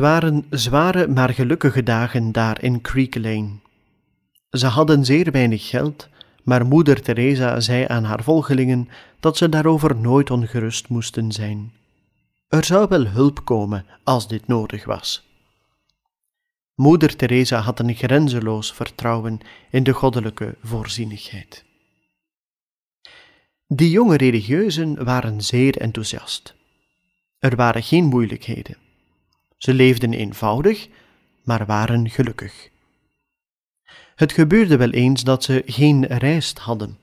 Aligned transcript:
Waren 0.00 0.46
zware 0.50 1.08
maar 1.08 1.30
gelukkige 1.30 1.82
dagen 1.82 2.32
daar 2.32 2.62
in 2.62 2.80
Creek 2.80 3.14
Lane. 3.14 3.50
Ze 4.50 4.66
hadden 4.66 5.04
zeer 5.04 5.30
weinig 5.30 5.68
geld, 5.68 6.08
maar 6.42 6.66
moeder 6.66 7.02
Teresa 7.02 7.60
zei 7.60 7.84
aan 7.88 8.04
haar 8.04 8.22
volgelingen 8.22 8.88
dat 9.20 9.36
ze 9.36 9.48
daarover 9.48 9.96
nooit 9.96 10.30
ongerust 10.30 10.88
moesten 10.88 11.32
zijn. 11.32 11.72
Er 12.48 12.64
zou 12.64 12.88
wel 12.88 13.06
hulp 13.06 13.44
komen 13.44 13.86
als 14.04 14.28
dit 14.28 14.46
nodig 14.46 14.84
was. 14.84 15.28
Moeder 16.74 17.16
Teresa 17.16 17.58
had 17.58 17.78
een 17.78 17.94
grenzeloos 17.94 18.72
vertrouwen 18.72 19.38
in 19.70 19.82
de 19.82 19.92
goddelijke 19.92 20.56
voorzienigheid. 20.62 21.64
Die 23.66 23.90
jonge 23.90 24.16
religieuzen 24.16 25.04
waren 25.04 25.40
zeer 25.40 25.76
enthousiast. 25.76 26.54
Er 27.38 27.56
waren 27.56 27.82
geen 27.82 28.04
moeilijkheden. 28.04 28.76
Ze 29.62 29.74
leefden 29.74 30.12
eenvoudig, 30.12 30.88
maar 31.44 31.66
waren 31.66 32.10
gelukkig. 32.10 32.68
Het 34.14 34.32
gebeurde 34.32 34.76
wel 34.76 34.90
eens 34.90 35.24
dat 35.24 35.44
ze 35.44 35.62
geen 35.66 36.06
rijst 36.06 36.58
hadden. 36.58 36.98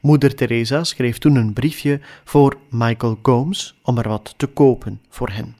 Moeder 0.00 0.34
Teresa 0.34 0.84
schreef 0.84 1.18
toen 1.18 1.36
een 1.36 1.52
briefje 1.52 2.00
voor 2.24 2.58
Michael 2.70 3.18
Gomes 3.22 3.74
om 3.82 3.98
er 3.98 4.08
wat 4.08 4.34
te 4.36 4.46
kopen 4.46 5.00
voor 5.08 5.28
hen. 5.28 5.56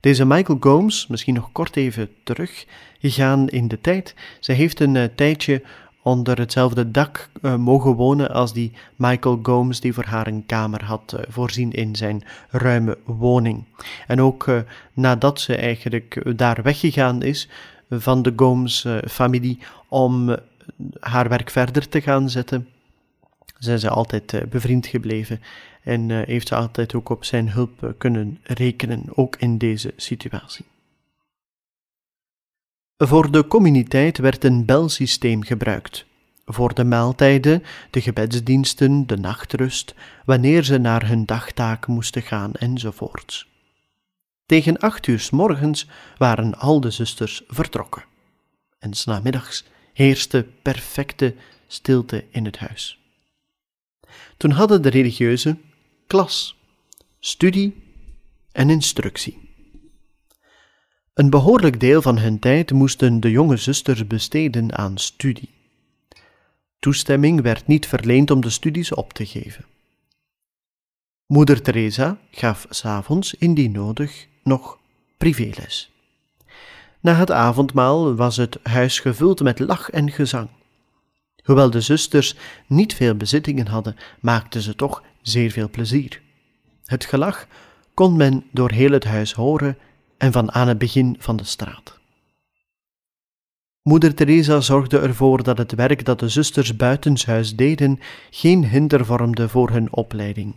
Deze 0.00 0.24
Michael 0.24 0.58
Gomes, 0.60 1.06
misschien 1.06 1.34
nog 1.34 1.52
kort 1.52 1.76
even 1.76 2.10
terug, 2.24 2.66
gegaan 3.00 3.48
in 3.48 3.68
de 3.68 3.80
tijd. 3.80 4.14
Zij 4.40 4.54
heeft 4.54 4.80
een 4.80 4.94
uh, 4.94 5.04
tijdje 5.04 5.62
onder 6.04 6.38
hetzelfde 6.38 6.90
dak 6.90 7.28
uh, 7.42 7.56
mogen 7.56 7.92
wonen 7.92 8.30
als 8.30 8.52
die 8.52 8.72
Michael 8.96 9.38
Gomes 9.42 9.80
die 9.80 9.92
voor 9.92 10.04
haar 10.04 10.26
een 10.26 10.46
kamer 10.46 10.84
had 10.84 11.14
uh, 11.16 11.20
voorzien 11.28 11.72
in 11.72 11.96
zijn 11.96 12.22
ruime 12.50 12.98
woning. 13.04 13.64
En 14.06 14.20
ook 14.20 14.46
uh, 14.46 14.58
nadat 14.92 15.40
ze 15.40 15.56
eigenlijk 15.56 16.38
daar 16.38 16.62
weggegaan 16.62 17.22
is 17.22 17.48
van 17.90 18.22
de 18.22 18.32
Gomes-familie 18.36 19.58
om 19.88 20.36
haar 21.00 21.28
werk 21.28 21.50
verder 21.50 21.88
te 21.88 22.00
gaan 22.00 22.30
zetten, 22.30 22.68
zijn 23.58 23.78
ze 23.78 23.88
altijd 23.88 24.42
bevriend 24.50 24.86
gebleven 24.86 25.40
en 25.82 26.10
heeft 26.10 26.48
ze 26.48 26.54
altijd 26.54 26.94
ook 26.94 27.08
op 27.08 27.24
zijn 27.24 27.50
hulp 27.50 27.94
kunnen 27.98 28.38
rekenen, 28.42 29.04
ook 29.14 29.36
in 29.36 29.58
deze 29.58 29.92
situatie. 29.96 30.64
Voor 33.06 33.30
de 33.30 33.46
communiteit 33.46 34.18
werd 34.18 34.44
een 34.44 34.64
belsysteem 34.64 35.42
gebruikt. 35.42 36.06
Voor 36.44 36.74
de 36.74 36.84
maaltijden, 36.84 37.62
de 37.90 38.00
gebedsdiensten, 38.00 39.06
de 39.06 39.16
nachtrust, 39.16 39.94
wanneer 40.24 40.64
ze 40.64 40.78
naar 40.78 41.08
hun 41.08 41.26
dagtaak 41.26 41.86
moesten 41.86 42.22
gaan 42.22 42.54
enzovoorts. 42.54 43.48
Tegen 44.46 44.78
acht 44.78 45.06
uur 45.06 45.20
s 45.20 45.30
morgens 45.30 45.88
waren 46.18 46.58
al 46.58 46.80
de 46.80 46.90
zusters 46.90 47.42
vertrokken. 47.46 48.04
En 48.78 48.94
s 48.94 49.04
namiddags 49.04 49.64
heerste 49.92 50.46
perfecte 50.62 51.34
stilte 51.66 52.24
in 52.30 52.44
het 52.44 52.58
huis. 52.58 52.98
Toen 54.36 54.50
hadden 54.50 54.82
de 54.82 54.88
religieuzen 54.88 55.62
klas, 56.06 56.56
studie 57.20 57.82
en 58.52 58.70
instructie. 58.70 59.43
Een 61.14 61.30
behoorlijk 61.30 61.80
deel 61.80 62.02
van 62.02 62.18
hun 62.18 62.38
tijd 62.38 62.72
moesten 62.72 63.20
de 63.20 63.30
jonge 63.30 63.56
zusters 63.56 64.06
besteden 64.06 64.78
aan 64.78 64.98
studie. 64.98 65.50
Toestemming 66.78 67.40
werd 67.40 67.66
niet 67.66 67.86
verleend 67.86 68.30
om 68.30 68.40
de 68.40 68.50
studies 68.50 68.94
op 68.94 69.12
te 69.12 69.26
geven. 69.26 69.64
Moeder 71.26 71.62
Teresa 71.62 72.18
gaf 72.30 72.66
s'avonds, 72.70 73.34
indien 73.34 73.72
nodig, 73.72 74.26
nog 74.42 74.78
privéles. 75.16 75.90
Na 77.00 77.14
het 77.14 77.30
avondmaal 77.30 78.14
was 78.14 78.36
het 78.36 78.58
huis 78.62 79.00
gevuld 79.00 79.42
met 79.42 79.58
lach 79.58 79.90
en 79.90 80.10
gezang. 80.10 80.48
Hoewel 81.44 81.70
de 81.70 81.80
zusters 81.80 82.36
niet 82.66 82.94
veel 82.94 83.14
bezittingen 83.14 83.66
hadden, 83.66 83.96
maakten 84.20 84.60
ze 84.60 84.74
toch 84.74 85.02
zeer 85.22 85.50
veel 85.50 85.70
plezier. 85.70 86.20
Het 86.84 87.04
gelach 87.04 87.46
kon 87.94 88.16
men 88.16 88.44
door 88.52 88.70
heel 88.70 88.90
het 88.90 89.04
huis 89.04 89.32
horen 89.32 89.78
en 90.18 90.32
van 90.32 90.52
aan 90.52 90.68
het 90.68 90.78
begin 90.78 91.16
van 91.18 91.36
de 91.36 91.44
straat. 91.44 91.98
Moeder 93.82 94.14
Teresa 94.14 94.60
zorgde 94.60 94.98
ervoor 94.98 95.42
dat 95.42 95.58
het 95.58 95.74
werk 95.74 96.04
dat 96.04 96.18
de 96.18 96.28
zusters 96.28 96.76
buitenshuis 96.76 97.56
deden 97.56 98.00
geen 98.30 98.64
hinder 98.68 99.04
vormde 99.04 99.48
voor 99.48 99.70
hun 99.70 99.92
opleiding. 99.92 100.54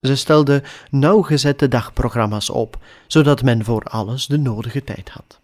Ze 0.00 0.16
stelde 0.16 0.62
nauwgezette 0.90 1.68
dagprogramma's 1.68 2.50
op, 2.50 2.78
zodat 3.06 3.42
men 3.42 3.64
voor 3.64 3.82
alles 3.82 4.26
de 4.26 4.38
nodige 4.38 4.84
tijd 4.84 5.08
had. 5.08 5.40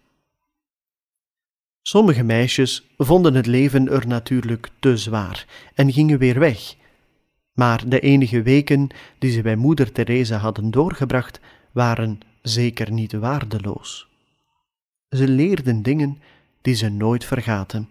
Sommige 1.81 2.23
meisjes 2.23 2.87
vonden 2.97 3.33
het 3.33 3.45
leven 3.45 3.91
er 3.91 4.07
natuurlijk 4.07 4.69
te 4.79 4.97
zwaar 4.97 5.45
en 5.73 5.91
gingen 5.93 6.17
weer 6.17 6.39
weg, 6.39 6.75
maar 7.53 7.89
de 7.89 7.99
enige 7.99 8.41
weken 8.41 8.87
die 9.17 9.31
ze 9.31 9.41
bij 9.41 9.55
moeder 9.55 9.91
Teresa 9.91 10.37
hadden 10.37 10.71
doorgebracht, 10.71 11.39
waren 11.73 12.19
zeker 12.41 12.91
niet 12.91 13.11
waardeloos. 13.11 14.07
Ze 15.09 15.27
leerden 15.27 15.81
dingen 15.81 16.17
die 16.61 16.75
ze 16.75 16.89
nooit 16.89 17.25
vergaten. 17.25 17.89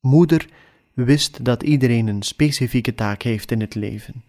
Moeder 0.00 0.48
wist 0.94 1.44
dat 1.44 1.62
iedereen 1.62 2.06
een 2.06 2.22
specifieke 2.22 2.94
taak 2.94 3.22
heeft 3.22 3.50
in 3.50 3.60
het 3.60 3.74
leven 3.74 4.24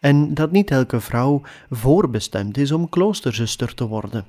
en 0.00 0.34
dat 0.34 0.50
niet 0.50 0.70
elke 0.70 1.00
vrouw 1.00 1.42
voorbestemd 1.70 2.56
is 2.56 2.72
om 2.72 2.88
kloosterzuster 2.88 3.74
te 3.74 3.86
worden. 3.86 4.26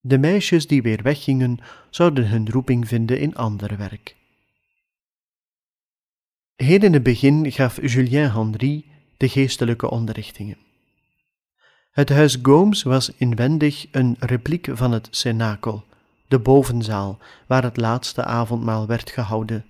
De 0.00 0.18
meisjes 0.18 0.66
die 0.66 0.82
weer 0.82 1.02
weggingen, 1.02 1.58
zouden 1.90 2.28
hun 2.28 2.50
roeping 2.50 2.88
vinden 2.88 3.20
in 3.20 3.36
ander 3.36 3.76
werk. 3.76 4.16
Heel 6.56 6.82
in 6.82 6.92
het 6.92 7.02
begin 7.02 7.52
gaf 7.52 7.92
Julien 7.92 8.32
Henry 8.32 8.84
de 9.16 9.28
geestelijke 9.28 9.90
onderrichtingen. 9.90 10.56
Het 11.90 12.08
huis 12.08 12.38
Gomes 12.42 12.82
was 12.82 13.12
inwendig 13.16 13.86
een 13.90 14.16
repliek 14.18 14.68
van 14.72 14.92
het 14.92 15.08
cenakel, 15.10 15.84
de 16.28 16.38
bovenzaal, 16.38 17.18
waar 17.46 17.62
het 17.62 17.76
laatste 17.76 18.24
avondmaal 18.24 18.86
werd 18.86 19.10
gehouden. 19.10 19.64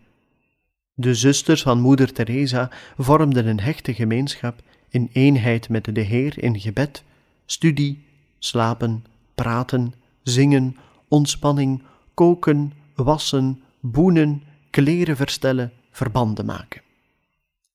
De 0.95 1.15
zusters 1.15 1.63
van 1.63 1.81
moeder 1.81 2.13
Teresa 2.13 2.71
vormden 2.99 3.47
een 3.47 3.61
hechte 3.61 3.95
gemeenschap 3.95 4.63
in 4.89 5.11
eenheid 5.13 5.69
met 5.69 5.95
de 5.95 6.01
Heer 6.01 6.43
in 6.43 6.61
gebed, 6.61 7.03
studie, 7.47 8.05
slapen, 8.39 9.05
praten, 9.35 9.95
zingen, 10.23 10.77
ontspanning, 11.09 11.83
koken, 12.15 12.73
wassen, 12.95 13.63
boenen, 13.81 14.43
kleren 14.71 15.17
verstellen, 15.17 15.73
verbanden 15.91 16.47
maken. 16.47 16.83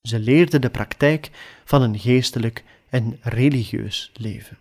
Ze 0.01 0.19
leerden 0.19 0.61
de 0.61 0.69
praktijk 0.69 1.31
van 1.63 1.81
een 1.81 1.99
geestelijk 1.99 2.63
en 2.89 3.17
religieus 3.21 4.11
leven. 4.13 4.57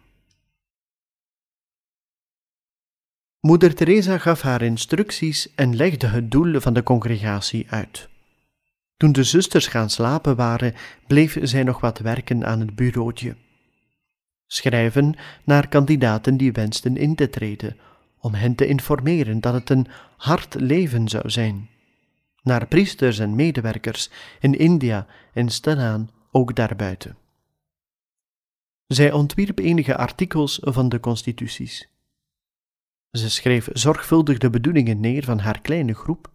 Moeder 3.40 3.74
Teresa 3.74 4.18
gaf 4.18 4.40
haar 4.40 4.62
instructies 4.62 5.54
en 5.54 5.76
legde 5.76 6.06
het 6.06 6.30
doel 6.30 6.60
van 6.60 6.74
de 6.74 6.82
congregatie 6.82 7.66
uit. 7.68 8.08
Toen 8.96 9.12
de 9.12 9.24
zusters 9.24 9.66
gaan 9.66 9.90
slapen 9.90 10.36
waren, 10.36 10.74
bleef 11.06 11.38
zij 11.42 11.62
nog 11.62 11.80
wat 11.80 11.98
werken 11.98 12.46
aan 12.46 12.60
het 12.60 12.74
bureautje. 12.74 13.36
Schrijven 14.46 15.14
naar 15.44 15.68
kandidaten 15.68 16.36
die 16.36 16.52
wensten 16.52 16.96
in 16.96 17.14
te 17.14 17.30
treden, 17.30 17.76
om 18.18 18.34
hen 18.34 18.54
te 18.54 18.66
informeren 18.66 19.40
dat 19.40 19.54
het 19.54 19.70
een 19.70 19.86
hard 20.16 20.54
leven 20.54 21.08
zou 21.08 21.30
zijn. 21.30 21.68
Naar 22.42 22.66
priesters 22.66 23.18
en 23.18 23.34
medewerkers 23.34 24.10
in 24.40 24.58
India 24.58 25.06
en 25.32 25.48
stilaan 25.48 26.10
ook 26.30 26.54
daarbuiten. 26.54 27.16
Zij 28.86 29.12
ontwierp 29.12 29.58
enige 29.58 29.96
artikels 29.96 30.58
van 30.62 30.88
de 30.88 31.00
constituties. 31.00 31.88
Ze 33.10 33.30
schreef 33.30 33.68
zorgvuldig 33.72 34.38
de 34.38 34.50
bedoelingen 34.50 35.00
neer 35.00 35.24
van 35.24 35.38
haar 35.38 35.60
kleine 35.60 35.94
groep, 35.94 36.30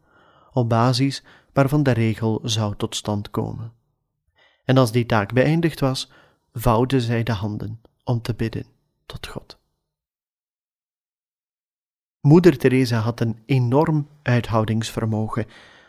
op 0.51 0.69
basis 0.69 1.23
waarvan 1.53 1.83
de 1.83 1.91
regel 1.91 2.39
zou 2.43 2.75
tot 2.75 2.95
stand 2.95 3.29
komen. 3.29 3.73
En 4.65 4.77
als 4.77 4.91
die 4.91 5.05
taak 5.05 5.33
beëindigd 5.33 5.79
was, 5.79 6.11
vouwde 6.53 7.01
zij 7.01 7.23
de 7.23 7.31
handen 7.31 7.81
om 8.03 8.21
te 8.21 8.33
bidden 8.33 8.65
tot 9.05 9.27
God. 9.27 9.57
Moeder 12.21 12.57
Teresa 12.57 12.99
had 12.99 13.19
een 13.19 13.39
enorm 13.45 14.07
uithoudingsvermogen. 14.23 15.45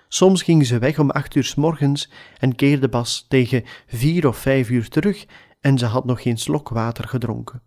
Soms 0.09 0.43
ging 0.43 0.67
ze 0.67 0.79
weg 0.79 0.99
om 0.99 1.11
acht 1.11 1.35
uur 1.35 1.45
s 1.45 1.55
morgens 1.55 2.11
en 2.39 2.55
keerde 2.55 2.89
pas 2.89 3.27
tegen 3.29 3.65
vier 3.87 4.27
of 4.27 4.37
vijf 4.37 4.71
uur 4.71 4.89
terug 4.89 5.27
en 5.61 5.79
ze 5.79 5.87
had 5.87 6.05
nog 6.05 6.23
geen 6.23 6.39
slok 6.39 6.69
water 6.69 7.09
gedronken. 7.09 7.63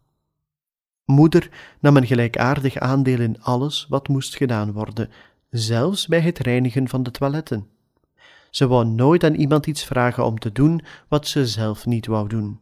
Moeder 1.06 1.50
nam 1.80 1.98
een 1.98 2.08
gelijkaardig 2.08 2.78
aandeel 2.78 3.20
in 3.20 3.42
alles 3.42 3.86
wat 3.90 4.08
moest 4.08 4.36
gedaan 4.36 4.72
worden, 4.72 5.10
zelfs 5.50 6.08
bij 6.08 6.22
het 6.22 6.40
reinigen 6.40 6.88
van 6.88 7.04
de 7.04 7.12
toiletten. 7.12 7.68
Ze 8.50 8.68
wou 8.68 8.86
nooit 8.86 9.24
aan 9.24 9.34
iemand 9.34 9.68
iets 9.68 9.84
vragen 9.84 10.26
om 10.26 10.40
te 10.40 10.52
doen 10.52 10.82
wat 11.08 11.28
ze 11.28 11.48
zelf 11.48 11.86
niet 11.86 12.06
wou 12.06 12.28
doen. 12.28 12.60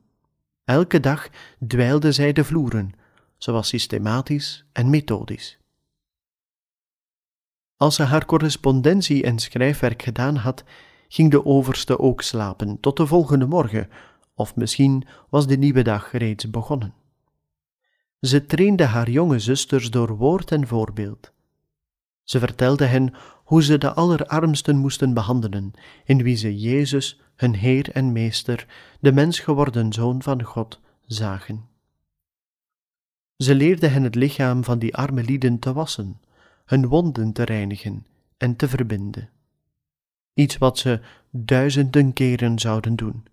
Elke 0.64 1.00
dag 1.00 1.30
dweilde 1.68 2.12
zij 2.12 2.34
de 2.34 2.44
vloeren, 2.44 2.92
ze 3.38 3.52
was 3.52 3.68
systematisch 3.68 4.66
en 4.72 4.90
methodisch. 4.90 5.60
Als 7.78 7.96
ze 7.96 8.04
haar 8.04 8.26
correspondentie 8.26 9.24
en 9.24 9.40
schrijfwerk 9.40 10.02
gedaan 10.02 10.36
had, 10.36 10.64
ging 11.08 11.32
de 11.32 11.46
overste 11.46 12.00
ook 12.00 12.22
slapen 12.22 12.80
tot 12.80 12.98
de 12.98 13.08
volgende 13.08 13.46
morgen, 13.46 13.90
of 14.42 14.56
misschien 14.56 15.08
was 15.30 15.48
de 15.48 15.58
nieuwe 15.58 15.82
dag 15.82 16.12
reeds 16.12 16.50
begonnen. 16.50 16.94
Ze 18.20 18.46
trainde 18.46 18.86
haar 18.86 19.10
jonge 19.10 19.40
zusters 19.40 19.90
door 19.90 20.18
woord 20.18 20.52
en 20.52 20.68
voorbeeld. 20.68 21.32
Ze 22.24 22.40
vertelde 22.40 22.86
hen 22.86 23.14
hoe 23.44 23.64
ze 23.64 23.78
de 23.78 23.94
allerarmsten 23.94 24.78
moesten 24.78 25.14
behandelen, 25.14 25.74
in 26.06 26.24
wie 26.24 26.36
ze 26.36 26.60
Jezus, 26.60 27.22
hun 27.36 27.56
Heer 27.56 27.92
en 27.92 28.12
Meester, 28.12 28.68
de 29.00 29.12
mens 29.12 29.40
geworden 29.40 29.94
Zoon 29.94 30.22
van 30.22 30.44
God, 30.44 30.80
zagen. 31.06 31.70
Ze 33.38 33.56
leerde 33.56 33.88
hen 33.88 34.04
het 34.04 34.16
lichaam 34.16 34.64
van 34.64 34.80
die 34.80 34.96
arme 34.96 35.24
lieden 35.24 35.60
te 35.60 35.74
wassen, 35.74 36.22
hun 36.66 36.88
wonden 36.88 37.34
te 37.34 37.44
reinigen 37.44 38.06
en 38.38 38.56
te 38.56 38.68
verbinden. 38.68 39.30
Iets 40.34 40.58
wat 40.58 40.78
ze 40.78 41.00
duizenden 41.30 42.14
keren 42.14 42.60
zouden 42.60 42.96
doen. 42.96 43.24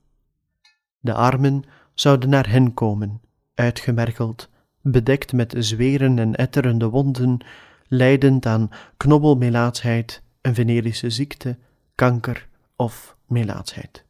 De 1.01 1.15
armen 1.15 1.63
zouden 1.95 2.29
naar 2.29 2.49
hen 2.49 2.75
komen, 2.75 3.21
uitgemergeld, 3.55 4.49
bedekt 4.83 5.33
met 5.33 5.55
zweren 5.59 6.19
en 6.19 6.35
etterende 6.35 6.89
wonden, 6.89 7.45
leidend 7.87 8.47
aan 8.47 8.71
knobbelmelaatsheid, 8.97 10.23
een 10.41 10.55
venerische 10.55 11.11
ziekte, 11.11 11.59
kanker 11.95 12.49
of 12.77 13.17
melaatsheid. 13.27 14.07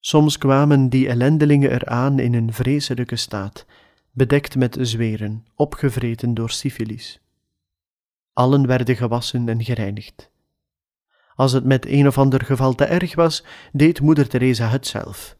Soms 0.00 0.38
kwamen 0.38 0.88
die 0.88 1.08
ellendelingen 1.08 1.70
eraan 1.70 2.18
in 2.18 2.34
een 2.34 2.52
vreselijke 2.52 3.16
staat, 3.16 3.66
bedekt 4.10 4.56
met 4.56 4.76
zweren, 4.80 5.46
opgevreten 5.54 6.34
door 6.34 6.50
syfilis. 6.50 7.20
Allen 8.32 8.66
werden 8.66 8.96
gewassen 8.96 9.48
en 9.48 9.64
gereinigd. 9.64 10.30
Als 11.38 11.52
het 11.52 11.64
met 11.64 11.86
een 11.86 12.06
of 12.06 12.18
ander 12.18 12.44
geval 12.44 12.74
te 12.74 12.84
erg 12.84 13.14
was, 13.14 13.44
deed 13.72 14.00
moeder 14.00 14.28
Teresa 14.28 14.68
het 14.68 14.86
zelf. 14.86 15.36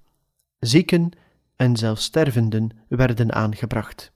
Zieken 0.59 1.11
en 1.57 1.77
zelfs 1.77 2.05
stervenden 2.05 2.71
werden 2.89 3.35
aangebracht. 3.35 4.13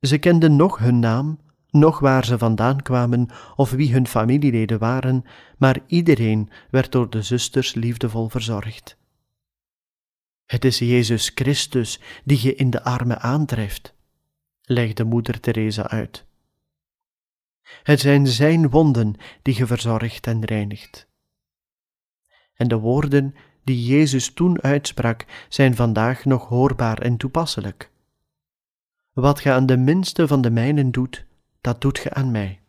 Ze 0.00 0.18
kenden 0.18 0.56
nog 0.56 0.78
hun 0.78 0.98
naam, 0.98 1.38
nog 1.70 1.98
waar 1.98 2.24
ze 2.24 2.38
vandaan 2.38 2.82
kwamen 2.82 3.28
of 3.56 3.70
wie 3.70 3.92
hun 3.92 4.06
familieleden 4.06 4.78
waren, 4.78 5.24
maar 5.58 5.78
iedereen 5.86 6.50
werd 6.70 6.92
door 6.92 7.10
de 7.10 7.22
zusters 7.22 7.74
liefdevol 7.74 8.28
verzorgd. 8.28 8.96
Het 10.46 10.64
is 10.64 10.78
Jezus 10.78 11.30
Christus 11.34 12.00
die 12.24 12.42
je 12.42 12.54
in 12.54 12.70
de 12.70 12.82
armen 12.82 13.20
aantreft, 13.20 13.94
legde 14.62 15.04
moeder 15.04 15.40
Teresa 15.40 15.88
uit. 15.88 16.26
Het 17.82 18.00
zijn 18.00 18.26
zijn 18.26 18.70
wonden 18.70 19.14
die 19.42 19.56
je 19.56 19.66
verzorgt 19.66 20.26
en 20.26 20.44
reinigt. 20.44 21.08
En 22.54 22.68
de 22.68 22.78
woorden 22.78 23.34
die 23.64 23.84
Jezus 23.84 24.32
toen 24.32 24.62
uitsprak 24.62 25.46
zijn 25.48 25.74
vandaag 25.74 26.24
nog 26.24 26.48
hoorbaar 26.48 26.98
en 26.98 27.16
toepasselijk. 27.16 27.90
Wat 29.12 29.40
ge 29.40 29.52
aan 29.52 29.66
de 29.66 29.76
minste 29.76 30.26
van 30.26 30.40
de 30.40 30.50
mijnen 30.50 30.90
doet, 30.90 31.26
dat 31.60 31.80
doet 31.80 31.98
ge 31.98 32.14
aan 32.14 32.30
mij. 32.30 32.60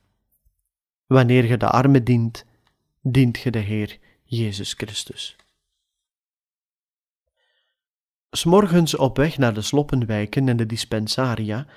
Wanneer 1.06 1.44
ge 1.44 1.58
de 1.58 1.70
armen 1.70 2.04
dient, 2.04 2.46
dient 3.02 3.38
ge 3.38 3.50
de 3.50 3.60
Heer 3.60 4.00
Jezus 4.24 4.74
Christus. 4.74 5.36
S'morgens 8.30 8.96
op 8.96 9.18
weg 9.18 9.38
naar 9.38 9.54
de 9.54 9.62
sloppenwijken 9.62 10.50
en 10.50 10.58
de 10.58 10.66
dispensaria 10.66 11.68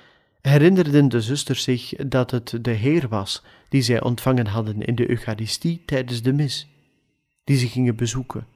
herinnerden 0.41 1.09
de 1.09 1.21
zusters 1.21 1.63
zich 1.63 1.93
dat 1.95 2.31
het 2.31 2.57
de 2.61 2.71
Heer 2.71 3.07
was 3.07 3.43
die 3.69 3.81
zij 3.81 4.01
ontvangen 4.01 4.47
hadden 4.47 4.81
in 4.81 4.95
de 4.95 5.09
Eucharistie 5.09 5.81
tijdens 5.85 6.21
de 6.21 6.33
mis, 6.33 6.67
die 7.43 7.57
ze 7.57 7.67
gingen 7.67 7.95
bezoeken, 7.95 8.47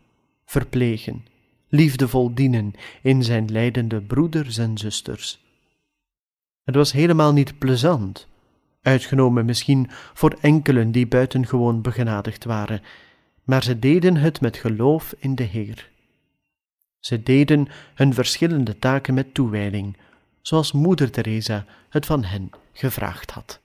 verplegen, 0.46 1.26
liefdevol 1.68 2.34
dienen 2.34 2.74
in 3.02 3.24
zijn 3.24 3.52
lijdende 3.52 4.02
broeders 4.02 4.58
en 4.58 4.78
zusters. 4.78 5.40
Het 6.64 6.76
was 6.76 6.92
helemaal 6.92 7.34
niet 7.34 7.58
plezant, 7.60 8.28
uitgenomen 8.82 9.46
misschien 9.46 9.90
voor 10.14 10.38
enkelen 10.42 10.92
die 10.92 11.08
buitengewoon 11.08 11.82
begenadigd 11.82 12.44
waren, 12.44 12.82
maar 13.44 13.64
ze 13.64 13.80
deden 13.80 14.16
het 14.16 14.42
met 14.42 14.58
geloof 14.58 15.16
in 15.18 15.36
de 15.36 15.44
Heer. 15.44 15.90
Ze 17.00 17.24
deden 17.24 17.68
hun 17.94 18.14
verschillende 18.14 18.80
taken 18.80 19.14
met 19.14 19.34
toewijding, 19.34 19.98
zoals 20.42 20.72
moeder 20.72 21.12
Teresa 21.12 21.66
het 21.90 22.06
van 22.06 22.24
hen 22.24 22.50
gevraagd 22.74 23.32
had. 23.32 23.61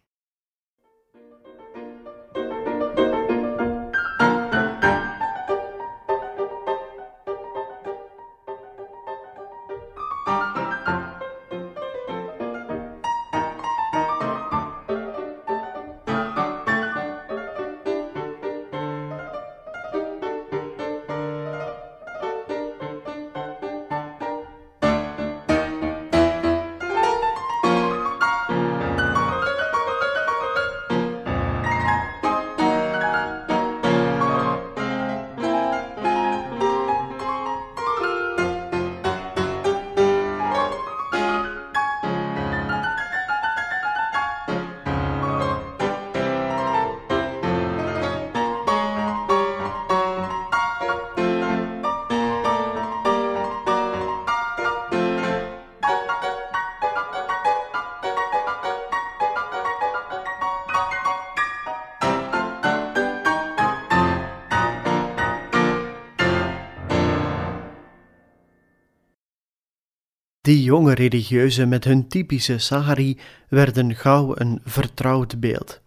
Jonge 70.77 70.95
religieuzen 70.95 71.69
met 71.69 71.85
hun 71.85 72.09
typische 72.09 72.59
sahari 72.59 73.19
werden 73.49 73.95
gauw 73.95 74.33
een 74.35 74.61
vertrouwd 74.65 75.41
beeld. 75.41 75.81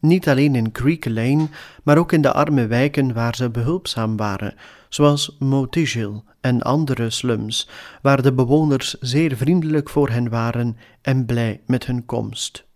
Niet 0.00 0.28
alleen 0.28 0.54
in 0.54 0.72
Creek 0.72 1.04
Lane, 1.04 1.48
maar 1.82 1.98
ook 1.98 2.12
in 2.12 2.22
de 2.22 2.32
arme 2.32 2.66
wijken 2.66 3.12
waar 3.12 3.36
ze 3.36 3.50
behulpzaam 3.50 4.16
waren, 4.16 4.54
zoals 4.88 5.36
Motigil 5.38 6.24
en 6.40 6.62
andere 6.62 7.10
slums, 7.10 7.68
waar 8.02 8.22
de 8.22 8.32
bewoners 8.32 8.94
zeer 9.00 9.36
vriendelijk 9.36 9.88
voor 9.88 10.08
hen 10.08 10.28
waren 10.28 10.76
en 11.02 11.26
blij 11.26 11.60
met 11.66 11.86
hun 11.86 12.04
komst. 12.04 12.66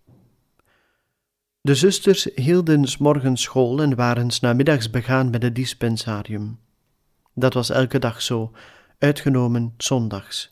De 1.60 1.74
zusters 1.74 2.28
hielden 2.34 2.86
s 2.88 2.98
morgens 2.98 3.42
school 3.42 3.82
en 3.82 3.94
waren 3.94 4.30
s 4.30 4.40
namiddags 4.40 4.90
begaan 4.90 5.30
met 5.30 5.42
het 5.42 5.54
dispensarium. 5.54 6.58
Dat 7.34 7.54
was 7.54 7.70
elke 7.70 7.98
dag 7.98 8.22
zo, 8.22 8.52
uitgenomen 8.98 9.74
zondags. 9.76 10.51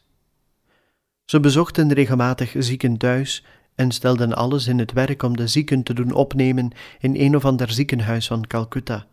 Ze 1.30 1.40
bezochten 1.40 1.92
regelmatig 1.92 2.54
zieken 2.58 2.96
thuis 2.96 3.44
en 3.75 3.90
stelden 3.90 4.34
alles 4.34 4.66
in 4.66 4.78
het 4.78 4.92
werk 4.92 5.22
om 5.22 5.37
de 5.37 5.46
zieken 5.46 5.82
te 5.82 5.94
doen 5.94 6.12
opnemen 6.12 6.70
in 7.00 7.16
een 7.16 7.37
of 7.37 7.44
ander 7.44 7.70
ziekenhuis 7.70 8.26
van 8.26 8.46
Calcutta. 8.46 9.06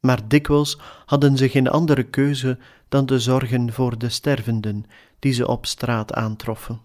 Maar 0.00 0.28
dikwijls 0.28 0.78
hadden 1.06 1.36
ze 1.36 1.48
geen 1.48 1.68
andere 1.68 2.02
keuze 2.02 2.58
dan 2.88 3.06
te 3.06 3.18
zorgen 3.18 3.72
voor 3.72 3.98
de 3.98 4.08
stervenden 4.08 4.84
die 5.18 5.32
ze 5.32 5.48
op 5.48 5.66
straat 5.66 6.12
aantroffen. 6.12 6.80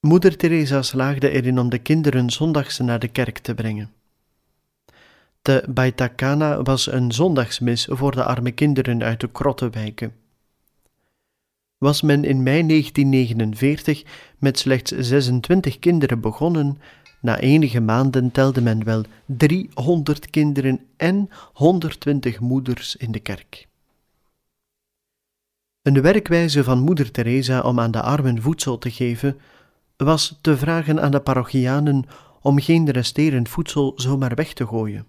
Moeder 0.00 0.36
Teresa 0.36 0.82
slaagde 0.82 1.30
erin 1.30 1.58
om 1.58 1.70
de 1.70 1.78
kinderen 1.78 2.30
zondags 2.30 2.78
naar 2.78 2.98
de 2.98 3.08
kerk 3.08 3.38
te 3.38 3.54
brengen. 3.54 3.92
Te 5.42 5.64
Baitakana 5.68 6.62
was 6.62 6.92
een 6.92 7.12
zondagsmis 7.12 7.86
voor 7.90 8.12
de 8.14 8.24
arme 8.24 8.50
kinderen 8.50 9.02
uit 9.02 9.20
de 9.20 9.28
krottenwijken. 9.28 10.21
Was 11.82 12.02
men 12.02 12.24
in 12.24 12.42
mei 12.42 12.66
1949 12.66 14.02
met 14.38 14.58
slechts 14.58 14.90
26 14.90 15.78
kinderen 15.78 16.20
begonnen, 16.20 16.78
na 17.20 17.38
enige 17.38 17.80
maanden 17.80 18.30
telde 18.30 18.60
men 18.60 18.84
wel 18.84 19.04
300 19.26 20.30
kinderen 20.30 20.80
en 20.96 21.28
120 21.52 22.40
moeders 22.40 22.96
in 22.96 23.12
de 23.12 23.20
kerk. 23.20 23.68
Een 25.82 26.02
werkwijze 26.02 26.64
van 26.64 26.80
moeder 26.80 27.10
Teresa 27.10 27.60
om 27.60 27.80
aan 27.80 27.90
de 27.90 28.02
armen 28.02 28.42
voedsel 28.42 28.78
te 28.78 28.90
geven, 28.90 29.38
was 29.96 30.38
te 30.40 30.56
vragen 30.56 31.02
aan 31.02 31.10
de 31.10 31.20
parochianen 31.20 32.04
om 32.40 32.60
geen 32.60 32.90
resterend 32.90 33.48
voedsel 33.48 33.92
zomaar 33.96 34.34
weg 34.34 34.52
te 34.52 34.66
gooien. 34.66 35.06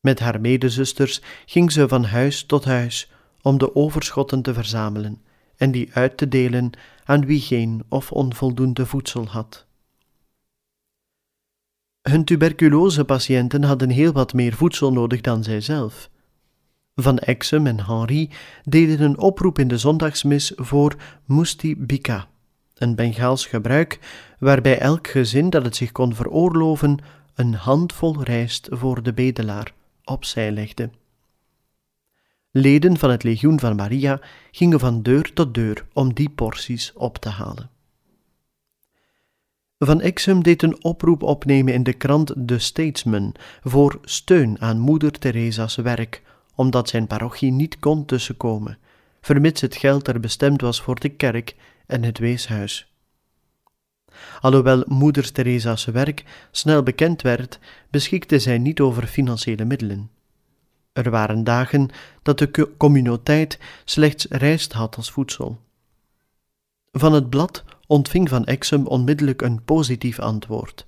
Met 0.00 0.18
haar 0.18 0.40
medezusters 0.40 1.22
ging 1.46 1.72
ze 1.72 1.88
van 1.88 2.04
huis 2.04 2.44
tot 2.44 2.64
huis 2.64 3.10
om 3.42 3.58
de 3.58 3.74
overschotten 3.74 4.42
te 4.42 4.54
verzamelen 4.54 5.23
en 5.56 5.70
die 5.70 5.90
uit 5.92 6.16
te 6.16 6.28
delen 6.28 6.70
aan 7.04 7.26
wie 7.26 7.40
geen 7.40 7.82
of 7.88 8.12
onvoldoende 8.12 8.86
voedsel 8.86 9.26
had. 9.26 9.66
Hun 12.02 12.24
tuberculosepatiënten 12.24 13.62
hadden 13.62 13.90
heel 13.90 14.12
wat 14.12 14.32
meer 14.32 14.52
voedsel 14.52 14.92
nodig 14.92 15.20
dan 15.20 15.42
zijzelf. 15.42 16.10
Van 16.94 17.18
Exum 17.18 17.66
en 17.66 17.86
Henri 17.86 18.30
deden 18.62 19.00
een 19.00 19.18
oproep 19.18 19.58
in 19.58 19.68
de 19.68 19.78
zondagsmis 19.78 20.52
voor 20.56 20.96
Musti 21.24 21.76
Bika, 21.76 22.28
een 22.74 22.94
Bengaals 22.94 23.46
gebruik 23.46 23.98
waarbij 24.38 24.78
elk 24.78 25.08
gezin 25.08 25.50
dat 25.50 25.64
het 25.64 25.76
zich 25.76 25.92
kon 25.92 26.14
veroorloven 26.14 26.98
een 27.34 27.54
handvol 27.54 28.22
rijst 28.22 28.68
voor 28.70 29.02
de 29.02 29.12
bedelaar 29.12 29.72
opzij 30.04 30.50
legde. 30.50 30.90
Leden 32.56 32.98
van 32.98 33.10
het 33.10 33.22
legioen 33.22 33.60
van 33.60 33.76
Maria 33.76 34.20
gingen 34.50 34.80
van 34.80 35.02
deur 35.02 35.32
tot 35.32 35.54
deur 35.54 35.86
om 35.92 36.14
die 36.14 36.30
porties 36.30 36.92
op 36.92 37.18
te 37.18 37.28
halen. 37.28 37.70
Van 39.78 40.00
Exum 40.00 40.42
deed 40.42 40.62
een 40.62 40.84
oproep 40.84 41.22
opnemen 41.22 41.74
in 41.74 41.82
de 41.82 41.92
krant 41.92 42.34
The 42.46 42.58
Statesman 42.58 43.34
voor 43.62 43.98
steun 44.02 44.60
aan 44.60 44.78
moeder 44.78 45.18
Theresa's 45.18 45.76
werk, 45.76 46.22
omdat 46.54 46.88
zijn 46.88 47.06
parochie 47.06 47.52
niet 47.52 47.78
kon 47.78 48.04
tussenkomen, 48.04 48.78
vermits 49.20 49.60
het 49.60 49.76
geld 49.76 50.08
er 50.08 50.20
bestemd 50.20 50.60
was 50.60 50.80
voor 50.80 51.00
de 51.00 51.08
kerk 51.08 51.54
en 51.86 52.02
het 52.02 52.18
weeshuis. 52.18 52.92
Alhoewel 54.40 54.84
moeder 54.86 55.32
Theresa's 55.32 55.84
werk 55.84 56.24
snel 56.50 56.82
bekend 56.82 57.22
werd, 57.22 57.58
beschikte 57.90 58.38
zij 58.38 58.58
niet 58.58 58.80
over 58.80 59.06
financiële 59.06 59.64
middelen. 59.64 60.10
Er 60.94 61.10
waren 61.10 61.44
dagen 61.44 61.88
dat 62.22 62.38
de 62.38 62.70
communiteit 62.76 63.58
slechts 63.84 64.26
rijst 64.30 64.72
had 64.72 64.96
als 64.96 65.10
voedsel. 65.10 65.60
Van 66.92 67.12
het 67.12 67.30
blad 67.30 67.64
ontving 67.86 68.28
Van 68.28 68.44
Exum 68.44 68.86
onmiddellijk 68.86 69.42
een 69.42 69.64
positief 69.64 70.18
antwoord. 70.18 70.86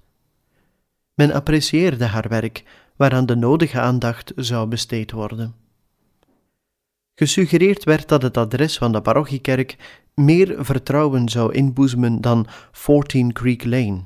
Men 1.14 1.32
apprecieerde 1.32 2.04
haar 2.04 2.28
werk, 2.28 2.64
waaraan 2.96 3.26
de 3.26 3.34
nodige 3.34 3.80
aandacht 3.80 4.32
zou 4.36 4.68
besteed 4.68 5.12
worden. 5.12 5.54
Gesuggereerd 7.14 7.84
werd 7.84 8.08
dat 8.08 8.22
het 8.22 8.36
adres 8.36 8.78
van 8.78 8.92
de 8.92 9.00
parochiekerk 9.00 9.76
meer 10.14 10.64
vertrouwen 10.64 11.28
zou 11.28 11.52
inboezemen 11.52 12.20
dan 12.20 12.46
14 12.72 13.32
Creek 13.32 13.64
Lane. 13.64 14.02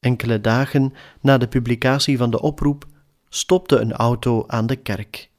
Enkele 0.00 0.40
dagen 0.40 0.92
na 1.20 1.38
de 1.38 1.48
publicatie 1.48 2.16
van 2.16 2.30
de 2.30 2.40
oproep 2.40 2.86
stopte 3.28 3.76
een 3.76 3.92
auto 3.92 4.44
aan 4.46 4.66
de 4.66 4.76
kerk. 4.76 5.30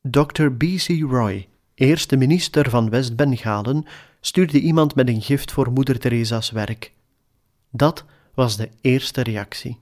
Dr. 0.00 0.46
B.C. 0.46 0.88
Roy, 1.10 1.48
eerste 1.74 2.16
minister 2.16 2.70
van 2.70 2.90
West-Bengalen, 2.90 3.86
stuurde 4.20 4.60
iemand 4.60 4.94
met 4.94 5.08
een 5.08 5.22
gift 5.22 5.52
voor 5.52 5.72
Moeder 5.72 5.98
Teresa's 5.98 6.50
werk. 6.50 6.92
Dat 7.70 8.04
was 8.34 8.56
de 8.56 8.68
eerste 8.80 9.22
reactie. 9.22 9.78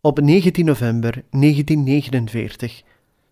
Op 0.00 0.20
19 0.20 0.64
november 0.64 1.24
1949 1.30 2.82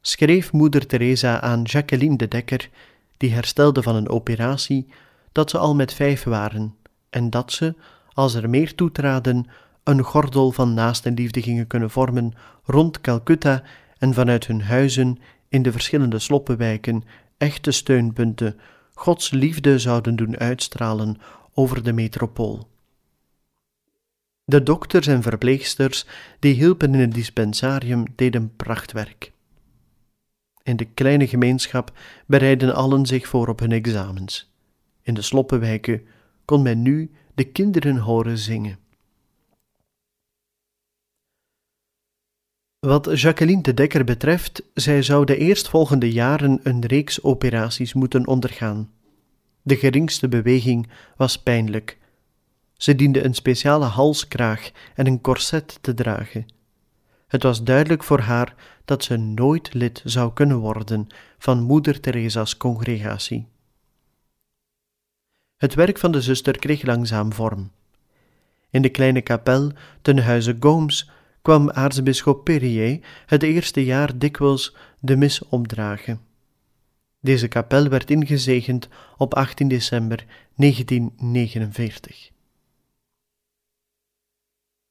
schreef 0.00 0.52
Moeder 0.52 0.86
Teresa 0.86 1.40
aan 1.40 1.62
Jacqueline 1.62 2.16
de 2.16 2.28
Dekker, 2.28 2.70
die 3.16 3.32
herstelde 3.32 3.82
van 3.82 3.94
een 3.94 4.08
operatie, 4.08 4.86
dat 5.32 5.50
ze 5.50 5.58
al 5.58 5.74
met 5.74 5.92
vijf 5.92 6.22
waren 6.24 6.76
en 7.10 7.30
dat 7.30 7.52
ze, 7.52 7.74
als 8.12 8.34
er 8.34 8.50
meer 8.50 8.74
toetraden, 8.74 9.46
een 9.90 10.02
gordel 10.02 10.52
van 10.52 10.74
naastenliefde 10.74 11.42
gingen 11.42 11.66
kunnen 11.66 11.90
vormen 11.90 12.32
rond 12.64 13.00
Calcutta 13.00 13.62
en 13.98 14.14
vanuit 14.14 14.46
hun 14.46 14.62
huizen 14.62 15.18
in 15.48 15.62
de 15.62 15.72
verschillende 15.72 16.18
sloppenwijken 16.18 17.02
echte 17.36 17.70
steunpunten 17.70 18.60
Gods 18.94 19.30
liefde 19.30 19.78
zouden 19.78 20.16
doen 20.16 20.38
uitstralen 20.38 21.16
over 21.54 21.82
de 21.82 21.92
metropool. 21.92 22.68
De 24.44 24.62
dokters 24.62 25.06
en 25.06 25.22
verpleegsters 25.22 26.06
die 26.38 26.54
hielpen 26.54 26.94
in 26.94 27.00
het 27.00 27.14
dispensarium 27.14 28.04
deden 28.16 28.56
prachtwerk. 28.56 29.32
In 30.62 30.76
de 30.76 30.84
kleine 30.84 31.26
gemeenschap 31.26 31.98
bereidden 32.26 32.74
allen 32.74 33.06
zich 33.06 33.28
voor 33.28 33.48
op 33.48 33.58
hun 33.60 33.72
examens. 33.72 34.52
In 35.02 35.14
de 35.14 35.22
sloppenwijken 35.22 36.06
kon 36.44 36.62
men 36.62 36.82
nu 36.82 37.10
de 37.34 37.44
kinderen 37.44 37.96
horen 37.96 38.38
zingen. 38.38 38.78
Wat 42.86 43.20
Jacqueline 43.20 43.62
de 43.62 43.74
Dekker 43.74 44.04
betreft, 44.04 44.62
zij 44.74 45.02
zou 45.02 45.24
de 45.24 45.36
eerstvolgende 45.36 46.12
jaren 46.12 46.60
een 46.62 46.86
reeks 46.86 47.22
operaties 47.22 47.92
moeten 47.92 48.26
ondergaan. 48.26 48.90
De 49.62 49.76
geringste 49.76 50.28
beweging 50.28 50.88
was 51.16 51.42
pijnlijk. 51.42 51.98
Ze 52.76 52.94
diende 52.94 53.24
een 53.24 53.34
speciale 53.34 53.84
halskraag 53.84 54.70
en 54.94 55.06
een 55.06 55.20
corset 55.20 55.78
te 55.80 55.94
dragen. 55.94 56.46
Het 57.26 57.42
was 57.42 57.64
duidelijk 57.64 58.04
voor 58.04 58.20
haar 58.20 58.54
dat 58.84 59.04
ze 59.04 59.16
nooit 59.16 59.74
lid 59.74 60.02
zou 60.04 60.32
kunnen 60.32 60.58
worden 60.58 61.06
van 61.38 61.62
Moeder 61.62 62.00
Teresa's 62.00 62.56
congregatie. 62.56 63.46
Het 65.56 65.74
werk 65.74 65.98
van 65.98 66.12
de 66.12 66.22
zuster 66.22 66.58
kreeg 66.58 66.82
langzaam 66.82 67.32
vorm. 67.32 67.70
In 68.70 68.82
de 68.82 68.90
kleine 68.90 69.20
kapel 69.20 69.72
ten 70.02 70.18
huize 70.18 70.56
Gomes 70.60 71.10
kwam 71.50 71.70
aartsbisschop 71.70 72.44
Perrier 72.44 73.00
het 73.26 73.42
eerste 73.42 73.84
jaar 73.84 74.18
dikwijls 74.18 74.76
de 75.00 75.16
mis 75.16 75.48
opdragen. 75.48 76.20
Deze 77.20 77.48
kapel 77.48 77.88
werd 77.88 78.10
ingezegend 78.10 78.88
op 79.16 79.34
18 79.34 79.68
december 79.68 80.24
1949. 80.54 82.30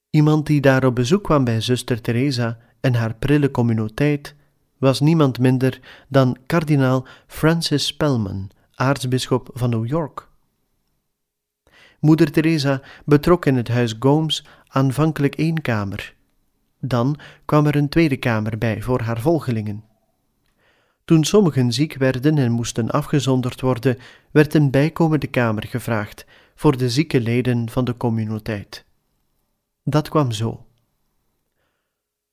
Iemand 0.09 0.45
die 0.45 0.61
daar 0.61 0.85
op 0.85 0.95
bezoek 0.95 1.23
kwam 1.23 1.43
bij 1.43 1.61
zuster 1.61 2.01
Teresa 2.01 2.57
en 2.79 2.93
haar 2.93 3.15
prille 3.15 3.51
communiteit 3.51 4.35
was 4.77 4.99
niemand 4.99 5.39
minder 5.39 5.79
dan 6.07 6.37
kardinaal 6.45 7.07
Francis 7.27 7.85
Spellman, 7.85 8.49
aartsbisschop 8.73 9.49
van 9.53 9.69
New 9.69 9.87
York. 9.87 10.27
Moeder 11.99 12.31
Teresa 12.31 12.81
betrok 13.05 13.45
in 13.45 13.55
het 13.55 13.67
huis 13.67 13.95
Gomes 13.99 14.45
aanvankelijk 14.67 15.35
één 15.35 15.61
kamer. 15.61 16.17
Dan 16.79 17.19
kwam 17.45 17.65
er 17.65 17.75
een 17.75 17.89
tweede 17.89 18.17
kamer 18.17 18.57
bij 18.57 18.81
voor 18.81 19.01
haar 19.01 19.19
volgelingen. 19.19 19.83
Toen 21.05 21.23
sommigen 21.23 21.73
ziek 21.73 21.93
werden 21.93 22.37
en 22.37 22.51
moesten 22.51 22.89
afgezonderd 22.89 23.61
worden, 23.61 23.97
werd 24.31 24.53
een 24.53 24.71
bijkomende 24.71 25.27
kamer 25.27 25.67
gevraagd 25.67 26.25
voor 26.55 26.77
de 26.77 26.89
zieke 26.89 27.21
leden 27.21 27.69
van 27.69 27.85
de 27.85 27.97
communiteit. 27.97 28.85
Dat 29.83 30.09
kwam 30.09 30.31
zo. 30.31 30.65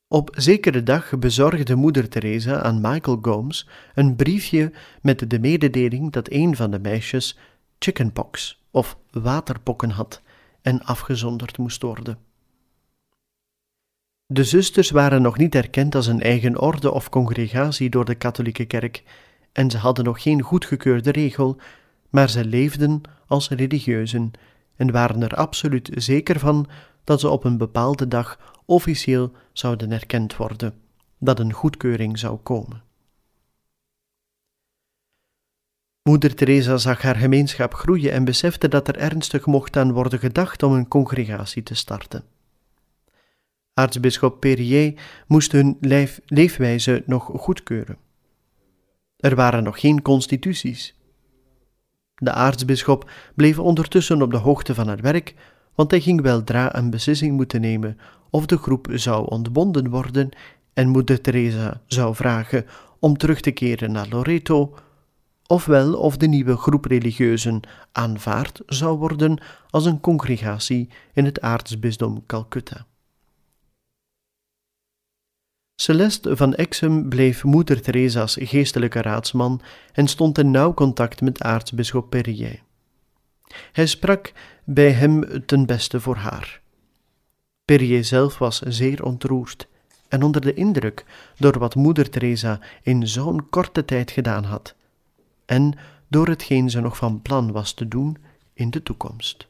Op 0.08 0.30
zekere 0.32 0.82
dag 0.82 1.18
bezorgde 1.18 1.74
moeder 1.74 2.08
Teresa 2.08 2.62
aan 2.62 2.80
Michael 2.80 3.18
Gomes 3.22 3.68
een 3.94 4.16
briefje 4.16 4.72
met 5.02 5.30
de 5.30 5.38
mededeling 5.38 6.12
dat 6.12 6.30
een 6.30 6.56
van 6.56 6.70
de 6.70 6.78
meisjes 6.78 7.38
chickenpox 7.78 8.62
of 8.70 8.98
waterpokken 9.10 9.90
had 9.90 10.22
en 10.62 10.82
afgezonderd 10.82 11.58
moest 11.58 11.82
worden. 11.82 12.25
De 14.28 14.44
zusters 14.44 14.90
waren 14.90 15.22
nog 15.22 15.38
niet 15.38 15.54
erkend 15.54 15.94
als 15.94 16.06
een 16.06 16.20
eigen 16.20 16.60
orde 16.60 16.92
of 16.92 17.08
congregatie 17.08 17.90
door 17.90 18.04
de 18.04 18.14
katholieke 18.14 18.64
kerk 18.64 19.02
en 19.52 19.70
ze 19.70 19.78
hadden 19.78 20.04
nog 20.04 20.22
geen 20.22 20.42
goedgekeurde 20.42 21.10
regel, 21.10 21.56
maar 22.10 22.30
ze 22.30 22.44
leefden 22.44 23.00
als 23.26 23.48
religieuzen 23.48 24.30
en 24.76 24.92
waren 24.92 25.22
er 25.22 25.34
absoluut 25.34 25.90
zeker 25.94 26.38
van 26.38 26.66
dat 27.04 27.20
ze 27.20 27.28
op 27.28 27.44
een 27.44 27.58
bepaalde 27.58 28.08
dag 28.08 28.54
officieel 28.64 29.32
zouden 29.52 29.92
erkend 29.92 30.36
worden, 30.36 30.74
dat 31.18 31.38
een 31.38 31.52
goedkeuring 31.52 32.18
zou 32.18 32.36
komen. 32.36 32.82
Moeder 36.02 36.34
Teresa 36.34 36.76
zag 36.76 37.02
haar 37.02 37.16
gemeenschap 37.16 37.74
groeien 37.74 38.12
en 38.12 38.24
besefte 38.24 38.68
dat 38.68 38.88
er 38.88 38.96
ernstig 38.96 39.46
mocht 39.46 39.76
aan 39.76 39.92
worden 39.92 40.18
gedacht 40.18 40.62
om 40.62 40.72
een 40.72 40.88
congregatie 40.88 41.62
te 41.62 41.74
starten. 41.74 42.35
Aartsbisschop 43.78 44.40
Perrier 44.40 44.94
moest 45.26 45.52
hun 45.52 45.76
leefwijze 46.26 47.02
nog 47.06 47.30
goedkeuren. 47.34 47.96
Er 49.16 49.34
waren 49.34 49.62
nog 49.62 49.80
geen 49.80 50.02
constituties. 50.02 50.94
De 52.14 52.32
aartsbisschop 52.32 53.10
bleef 53.34 53.58
ondertussen 53.58 54.22
op 54.22 54.30
de 54.30 54.36
hoogte 54.36 54.74
van 54.74 54.88
het 54.88 55.00
werk, 55.00 55.34
want 55.74 55.90
hij 55.90 56.00
ging 56.00 56.20
weldra 56.20 56.76
een 56.76 56.90
beslissing 56.90 57.36
moeten 57.36 57.60
nemen 57.60 57.98
of 58.30 58.46
de 58.46 58.56
groep 58.56 58.88
zou 58.90 59.28
ontbonden 59.28 59.90
worden 59.90 60.28
en 60.72 60.88
moeder 60.88 61.20
Teresa 61.20 61.80
zou 61.86 62.14
vragen 62.14 62.66
om 62.98 63.16
terug 63.16 63.40
te 63.40 63.50
keren 63.50 63.92
naar 63.92 64.08
Loreto, 64.08 64.74
ofwel 65.46 65.94
of 65.94 66.16
de 66.16 66.26
nieuwe 66.26 66.56
groep 66.56 66.84
religieuzen 66.84 67.60
aanvaard 67.92 68.62
zou 68.66 68.98
worden 68.98 69.40
als 69.70 69.84
een 69.84 70.00
congregatie 70.00 70.88
in 71.12 71.24
het 71.24 71.40
aartsbisdom 71.40 72.26
Calcutta. 72.26 72.86
Celeste 75.76 76.36
van 76.36 76.54
Exum 76.54 77.08
bleef 77.08 77.44
moeder 77.44 77.82
Theresa's 77.82 78.36
geestelijke 78.40 79.02
raadsman 79.02 79.60
en 79.92 80.06
stond 80.06 80.38
in 80.38 80.50
nauw 80.50 80.74
contact 80.74 81.20
met 81.20 81.42
aartsbisschop 81.42 82.10
Perrier. 82.10 82.62
Hij 83.72 83.86
sprak 83.86 84.32
bij 84.64 84.90
hem 84.90 85.44
ten 85.46 85.66
beste 85.66 86.00
voor 86.00 86.16
haar. 86.16 86.60
Perrier 87.64 88.04
zelf 88.04 88.38
was 88.38 88.60
zeer 88.60 89.04
ontroerd 89.04 89.68
en 90.08 90.22
onder 90.22 90.40
de 90.40 90.54
indruk 90.54 91.04
door 91.38 91.58
wat 91.58 91.74
moeder 91.74 92.10
Teresa 92.10 92.60
in 92.82 93.08
zo'n 93.08 93.48
korte 93.50 93.84
tijd 93.84 94.10
gedaan 94.10 94.44
had, 94.44 94.74
en 95.46 95.78
door 96.08 96.28
hetgeen 96.28 96.70
ze 96.70 96.80
nog 96.80 96.96
van 96.96 97.22
plan 97.22 97.52
was 97.52 97.72
te 97.72 97.88
doen 97.88 98.16
in 98.52 98.70
de 98.70 98.82
toekomst. 98.82 99.48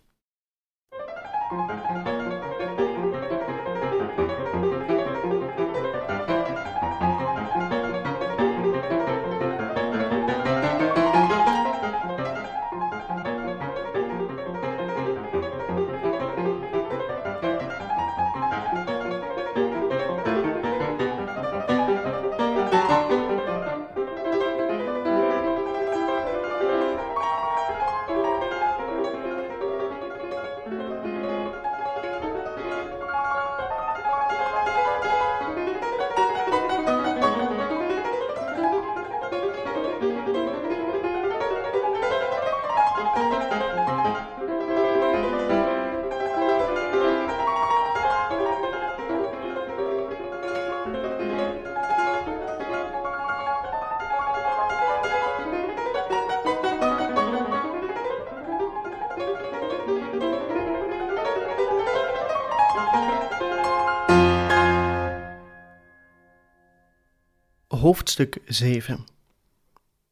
Hoofdstuk 67.87 68.39
7 68.45 69.07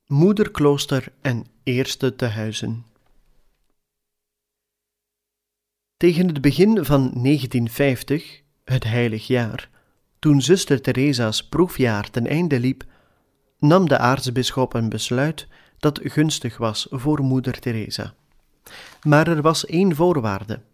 Moederklooster 0.06 1.12
en 1.20 1.46
Eerste 1.62 2.16
Tehuizen. 2.16 2.84
Tegen 5.96 6.26
het 6.26 6.40
begin 6.40 6.84
van 6.84 7.00
1950, 7.00 8.42
het 8.64 8.84
heilig 8.84 9.26
jaar, 9.26 9.70
toen 10.18 10.42
zuster 10.42 10.80
Theresa's 10.80 11.48
proefjaar 11.48 12.10
ten 12.10 12.26
einde 12.26 12.60
liep, 12.60 12.84
nam 13.58 13.88
de 13.88 13.98
aartsbisschop 13.98 14.74
een 14.74 14.88
besluit 14.88 15.48
dat 15.78 16.00
gunstig 16.02 16.56
was 16.56 16.86
voor 16.90 17.20
moeder 17.20 17.58
Teresa. 17.58 18.14
Maar 19.02 19.28
er 19.28 19.42
was 19.42 19.66
één 19.66 19.94
voorwaarde– 19.94 20.60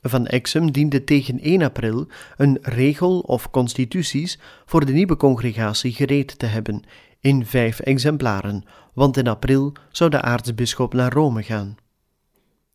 van 0.00 0.26
Exum 0.26 0.72
diende 0.72 1.04
tegen 1.04 1.40
1 1.40 1.62
april 1.62 2.06
een 2.36 2.58
regel 2.62 3.18
of 3.18 3.50
constituties 3.50 4.38
voor 4.66 4.86
de 4.86 4.92
nieuwe 4.92 5.16
congregatie 5.16 5.92
gereed 5.92 6.38
te 6.38 6.46
hebben, 6.46 6.82
in 7.20 7.46
vijf 7.46 7.80
exemplaren, 7.80 8.64
want 8.94 9.16
in 9.16 9.28
april 9.28 9.72
zou 9.90 10.10
de 10.10 10.22
aartsbisschop 10.22 10.94
naar 10.94 11.12
Rome 11.12 11.42
gaan. 11.42 11.76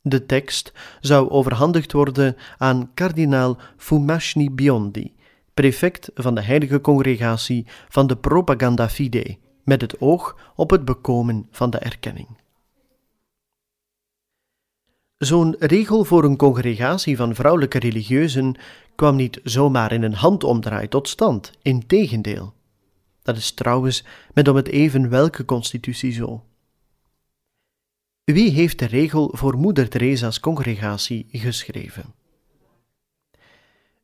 De 0.01 0.25
tekst 0.25 0.73
zou 0.99 1.29
overhandigd 1.29 1.91
worden 1.91 2.35
aan 2.57 2.91
kardinaal 2.93 3.57
Fumashni 3.77 4.51
Biondi, 4.51 5.15
prefect 5.53 6.09
van 6.13 6.35
de 6.35 6.41
heilige 6.41 6.81
congregatie 6.81 7.65
van 7.89 8.07
de 8.07 8.17
Propaganda 8.17 8.89
Fidei, 8.89 9.39
met 9.63 9.81
het 9.81 10.01
oog 10.01 10.51
op 10.55 10.69
het 10.69 10.85
bekomen 10.85 11.47
van 11.51 11.69
de 11.69 11.77
erkenning. 11.77 12.27
Zo'n 15.17 15.55
regel 15.59 16.03
voor 16.03 16.23
een 16.23 16.37
congregatie 16.37 17.15
van 17.17 17.35
vrouwelijke 17.35 17.79
religieuzen 17.79 18.55
kwam 18.95 19.15
niet 19.15 19.39
zomaar 19.43 19.91
in 19.91 20.03
een 20.03 20.13
handomdraai 20.13 20.87
tot 20.87 21.09
stand, 21.09 21.51
integendeel. 21.61 22.53
Dat 23.21 23.37
is 23.37 23.51
trouwens 23.51 24.03
met 24.33 24.47
om 24.47 24.55
het 24.55 24.67
even 24.67 25.09
welke 25.09 25.45
constitutie 25.45 26.11
zo. 26.11 26.43
Wie 28.23 28.51
heeft 28.51 28.79
de 28.79 28.85
regel 28.85 29.31
voor 29.33 29.57
Moeder 29.57 29.89
Teresa's 29.89 30.39
congregatie 30.39 31.25
geschreven? 31.31 32.13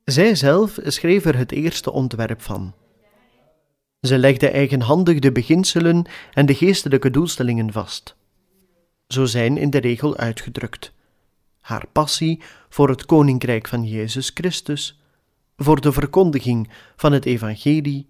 Zij 0.03 0.35
zelf 0.35 0.77
schreef 0.83 1.25
er 1.25 1.37
het 1.37 1.51
eerste 1.51 1.91
ontwerp 1.91 2.41
van. 2.41 2.73
Ze 4.01 4.17
legde 4.17 4.49
eigenhandig 4.49 5.19
de 5.19 5.31
beginselen 5.31 6.05
en 6.33 6.45
de 6.45 6.55
geestelijke 6.55 7.09
doelstellingen 7.09 7.71
vast. 7.71 8.15
Zo 9.07 9.25
zijn 9.25 9.57
in 9.57 9.69
de 9.69 9.79
regel 9.79 10.17
uitgedrukt 10.17 10.93
haar 11.59 11.87
passie 11.87 12.41
voor 12.69 12.89
het 12.89 13.05
koninkrijk 13.05 13.67
van 13.67 13.83
Jezus 13.83 14.31
Christus, 14.33 15.01
voor 15.57 15.81
de 15.81 15.91
verkondiging 15.91 16.69
van 16.95 17.11
het 17.11 17.25
evangelie 17.25 18.09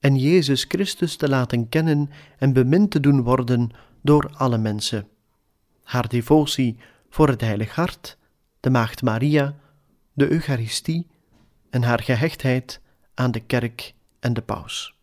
en 0.00 0.16
Jezus 0.16 0.64
Christus 0.68 1.16
te 1.16 1.28
laten 1.28 1.68
kennen 1.68 2.10
en 2.38 2.52
bemind 2.52 2.90
te 2.90 3.00
doen 3.00 3.22
worden 3.22 3.70
door 4.02 4.30
alle 4.34 4.58
mensen. 4.58 5.08
Haar 5.82 6.08
devotie 6.08 6.76
voor 7.08 7.28
het 7.28 7.40
Heilig 7.40 7.74
Hart, 7.74 8.18
de 8.60 8.70
Maagd 8.70 9.02
Maria, 9.02 9.56
de 10.12 10.30
Eucharistie 10.30 11.06
en 11.70 11.82
haar 11.82 12.02
gehechtheid 12.02 12.80
aan 13.14 13.30
de 13.30 13.40
kerk 13.40 13.94
en 14.20 14.32
de 14.32 14.42
paus. 14.42 14.99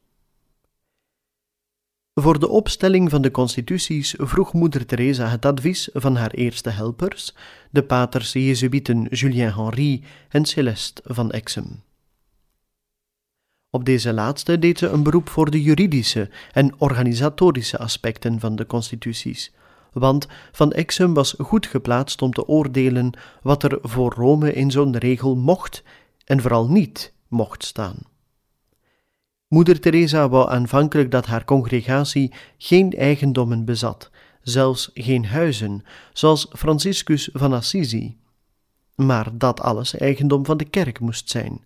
Voor 2.20 2.40
de 2.40 2.48
opstelling 2.48 3.10
van 3.10 3.22
de 3.22 3.32
constituties 3.32 4.16
vroeg 4.18 4.54
moeder 4.54 4.86
Teresa 4.86 5.28
het 5.28 5.46
advies 5.46 5.90
van 5.94 6.16
haar 6.16 6.32
eerste 6.32 6.70
helpers, 6.70 7.36
de 7.72 7.84
paters 7.84 8.34
Jezuïeten 8.34 9.04
Julien 9.04 9.54
Henri 9.54 10.04
en 10.30 10.46
Céleste 10.46 11.02
van 11.06 11.32
Exum. 11.32 11.84
Op 13.70 13.86
deze 13.86 14.14
laatste 14.14 14.60
deed 14.60 14.78
ze 14.78 14.88
een 14.88 15.04
beroep 15.04 15.30
voor 15.30 15.52
de 15.52 15.62
juridische 15.62 16.30
en 16.52 16.74
organisatorische 16.78 17.78
aspecten 17.78 18.40
van 18.40 18.56
de 18.56 18.66
constituties, 18.66 19.54
want 19.94 20.28
Van 20.52 20.72
Exum 20.72 21.14
was 21.14 21.36
goed 21.38 21.66
geplaatst 21.66 22.22
om 22.22 22.34
te 22.34 22.48
oordelen 22.48 23.12
wat 23.42 23.64
er 23.64 23.80
voor 23.82 24.14
Rome 24.14 24.54
in 24.54 24.72
zo'n 24.72 24.98
regel 24.98 25.36
mocht 25.36 25.84
en 26.26 26.42
vooral 26.42 26.70
niet 26.70 27.14
mocht 27.28 27.64
staan. 27.64 28.17
Moeder 29.48 29.80
Teresa 29.80 30.30
wou 30.30 30.50
aanvankelijk 30.50 31.12
dat 31.12 31.26
haar 31.26 31.46
congregatie 31.46 32.34
geen 32.58 32.94
eigendommen 32.94 33.66
bezat, 33.66 34.10
zelfs 34.42 34.92
geen 34.94 35.26
huizen, 35.26 35.84
zoals 36.14 36.48
Franciscus 36.52 37.30
van 37.34 37.54
Assisi. 37.54 38.18
Maar 38.96 39.38
dat 39.38 39.62
alles 39.62 39.98
eigendom 39.98 40.46
van 40.46 40.58
de 40.58 40.66
kerk 40.66 41.00
moest 41.00 41.30
zijn. 41.30 41.62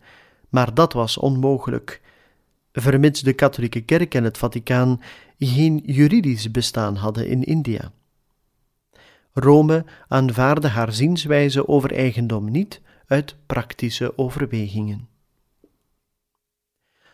Maar 0.49 0.73
dat 0.73 0.93
was 0.93 1.17
onmogelijk, 1.17 2.01
vermits 2.73 3.21
de 3.21 3.33
katholieke 3.33 3.81
kerk 3.81 4.15
en 4.15 4.23
het 4.23 4.37
Vaticaan 4.37 5.01
geen 5.39 5.81
juridisch 5.85 6.51
bestaan 6.51 6.95
hadden 6.95 7.27
in 7.27 7.43
India. 7.43 7.91
Rome 9.33 9.85
aanvaarde 10.07 10.67
haar 10.67 10.93
zienswijze 10.93 11.67
over 11.67 11.93
eigendom 11.93 12.51
niet 12.51 12.81
uit 13.07 13.35
praktische 13.45 14.17
overwegingen. 14.17 15.10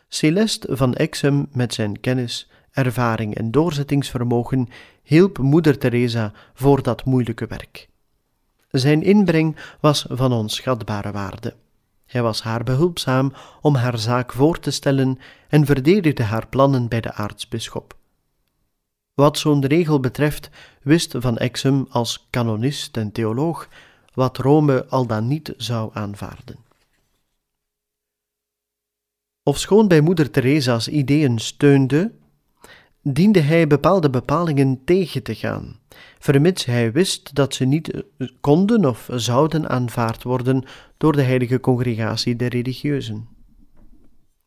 Celeste 0.08 0.76
van 0.76 0.94
Exum 0.94 1.48
met 1.52 1.74
zijn 1.74 2.00
kennis, 2.00 2.50
ervaring 2.70 3.34
en 3.34 3.50
doorzettingsvermogen 3.50 4.68
hielp 5.02 5.38
moeder 5.38 5.78
Teresa 5.78 6.32
voor 6.54 6.82
dat 6.82 7.04
moeilijke 7.04 7.46
werk. 7.46 7.88
Zijn 8.70 9.02
inbreng 9.02 9.56
was 9.80 10.06
van 10.08 10.32
onschatbare 10.32 11.12
waarde. 11.12 11.54
Hij 12.06 12.22
was 12.22 12.42
haar 12.42 12.64
behulpzaam 12.64 13.32
om 13.60 13.74
haar 13.74 13.98
zaak 13.98 14.32
voor 14.32 14.58
te 14.58 14.70
stellen 14.70 15.18
en 15.48 15.66
verdedigde 15.66 16.22
haar 16.22 16.46
plannen 16.46 16.88
bij 16.88 17.00
de 17.00 17.12
aartsbisschop. 17.12 17.96
Wat 19.14 19.38
zo'n 19.38 19.66
regel 19.66 20.00
betreft, 20.00 20.50
wist 20.82 21.14
Van 21.18 21.38
Exum 21.38 21.86
als 21.90 22.26
kanonist 22.30 22.96
en 22.96 23.12
theoloog 23.12 23.68
wat 24.14 24.36
Rome 24.36 24.86
al 24.86 25.06
dan 25.06 25.28
niet 25.28 25.54
zou 25.56 25.90
aanvaarden. 25.92 26.67
Ofschoon 29.48 29.88
bij 29.88 30.00
moeder 30.00 30.30
Theresa's 30.30 30.88
ideeën 30.88 31.38
steunde, 31.38 32.12
diende 33.02 33.40
hij 33.40 33.66
bepaalde 33.66 34.10
bepalingen 34.10 34.80
tegen 34.84 35.22
te 35.22 35.34
gaan, 35.34 35.78
vermits 36.18 36.64
hij 36.64 36.92
wist 36.92 37.34
dat 37.34 37.54
ze 37.54 37.64
niet 37.64 38.04
konden 38.40 38.84
of 38.84 39.08
zouden 39.12 39.68
aanvaard 39.68 40.22
worden 40.22 40.64
door 40.96 41.12
de 41.12 41.22
heilige 41.22 41.60
congregatie 41.60 42.36
der 42.36 42.48
religieuzen. 42.48 43.28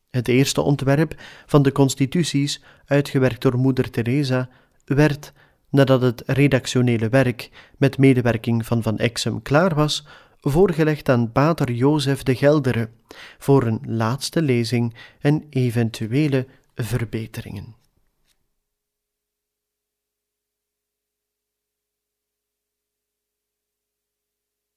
Het 0.09 0.27
eerste 0.27 0.61
ontwerp 0.61 1.21
van 1.45 1.61
de 1.61 1.71
constituties, 1.71 2.63
uitgewerkt 2.85 3.41
door 3.41 3.57
moeder 3.57 3.89
Teresa, 3.89 4.49
werd, 4.85 5.33
nadat 5.69 6.01
het 6.01 6.23
redactionele 6.25 7.09
werk 7.09 7.49
met 7.77 7.97
medewerking 7.97 8.65
van 8.65 8.83
Van 8.83 8.97
Exum 8.97 9.41
klaar 9.41 9.75
was, 9.75 10.07
voorgelegd 10.41 11.09
aan 11.09 11.31
pater 11.31 11.71
Jozef 11.71 12.23
de 12.23 12.35
Geldere 12.35 12.89
voor 13.37 13.63
een 13.63 13.81
laatste 13.85 14.41
lezing 14.41 14.95
en 15.19 15.45
eventuele 15.49 16.47
verbeteringen. 16.75 17.75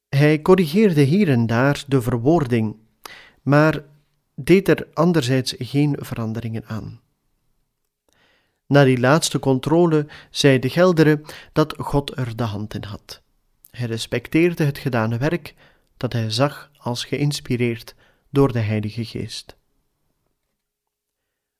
Hij 0.08 0.42
corrigeerde 0.42 1.00
hier 1.00 1.28
en 1.28 1.46
daar 1.46 1.84
de 1.86 2.02
verwoording, 2.02 2.76
maar 3.42 3.84
deed 4.34 4.68
er 4.68 4.88
anderzijds 4.92 5.54
geen 5.58 5.96
veranderingen 6.00 6.64
aan. 6.66 7.00
Na 8.66 8.84
die 8.84 8.98
laatste 8.98 9.38
controle 9.38 10.06
zei 10.30 10.58
de 10.58 10.70
Geldere 10.70 11.20
dat 11.52 11.74
God 11.78 12.16
er 12.16 12.36
de 12.36 12.42
hand 12.42 12.74
in 12.74 12.84
had. 12.84 13.23
Hij 13.74 13.86
respecteerde 13.86 14.64
het 14.64 14.78
gedane 14.78 15.18
werk 15.18 15.54
dat 15.96 16.12
hij 16.12 16.30
zag 16.30 16.70
als 16.76 17.04
geïnspireerd 17.04 17.94
door 18.30 18.52
de 18.52 18.58
Heilige 18.58 19.04
Geest. 19.04 19.56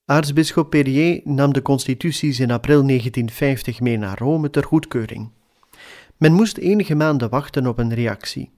Aartsbisschop 0.05 0.71
Perrier 0.71 1.21
nam 1.25 1.53
de 1.53 1.63
constituties 1.63 2.41
in 2.41 2.51
april 2.51 2.87
1950 2.87 3.81
mee 3.81 3.97
naar 3.97 4.19
Rome 4.19 4.51
ter 4.51 4.65
goedkeuring. 4.65 5.31
Men 6.17 6.33
moest 6.33 6.57
enige 6.57 6.95
maanden 6.95 7.31
wachten 7.31 7.67
op 7.67 7.79
een 7.79 7.95
reactie. 7.95 8.51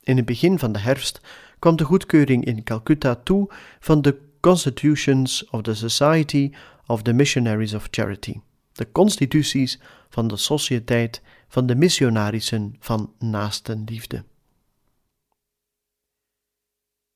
In 0.00 0.16
het 0.16 0.24
begin 0.24 0.58
van 0.58 0.72
de 0.72 0.78
herfst 0.78 1.20
kwam 1.58 1.76
de 1.76 1.84
goedkeuring 1.84 2.44
in 2.44 2.62
Calcutta 2.62 3.14
toe 3.14 3.50
van 3.80 4.02
de 4.02 4.18
Constitutions 4.40 5.50
of 5.50 5.62
the 5.62 5.74
Society 5.74 6.50
of 6.86 7.02
the 7.02 7.12
Missionaries 7.12 7.74
of 7.74 7.88
Charity, 7.90 8.40
de 8.72 8.92
constituties 8.92 9.80
van 10.08 10.28
de 10.28 10.36
Sociëteit 10.36 11.22
van 11.52 11.66
de 11.66 11.74
Missionarissen 11.74 12.76
van 12.78 13.12
Naastenliefde. 13.18 14.24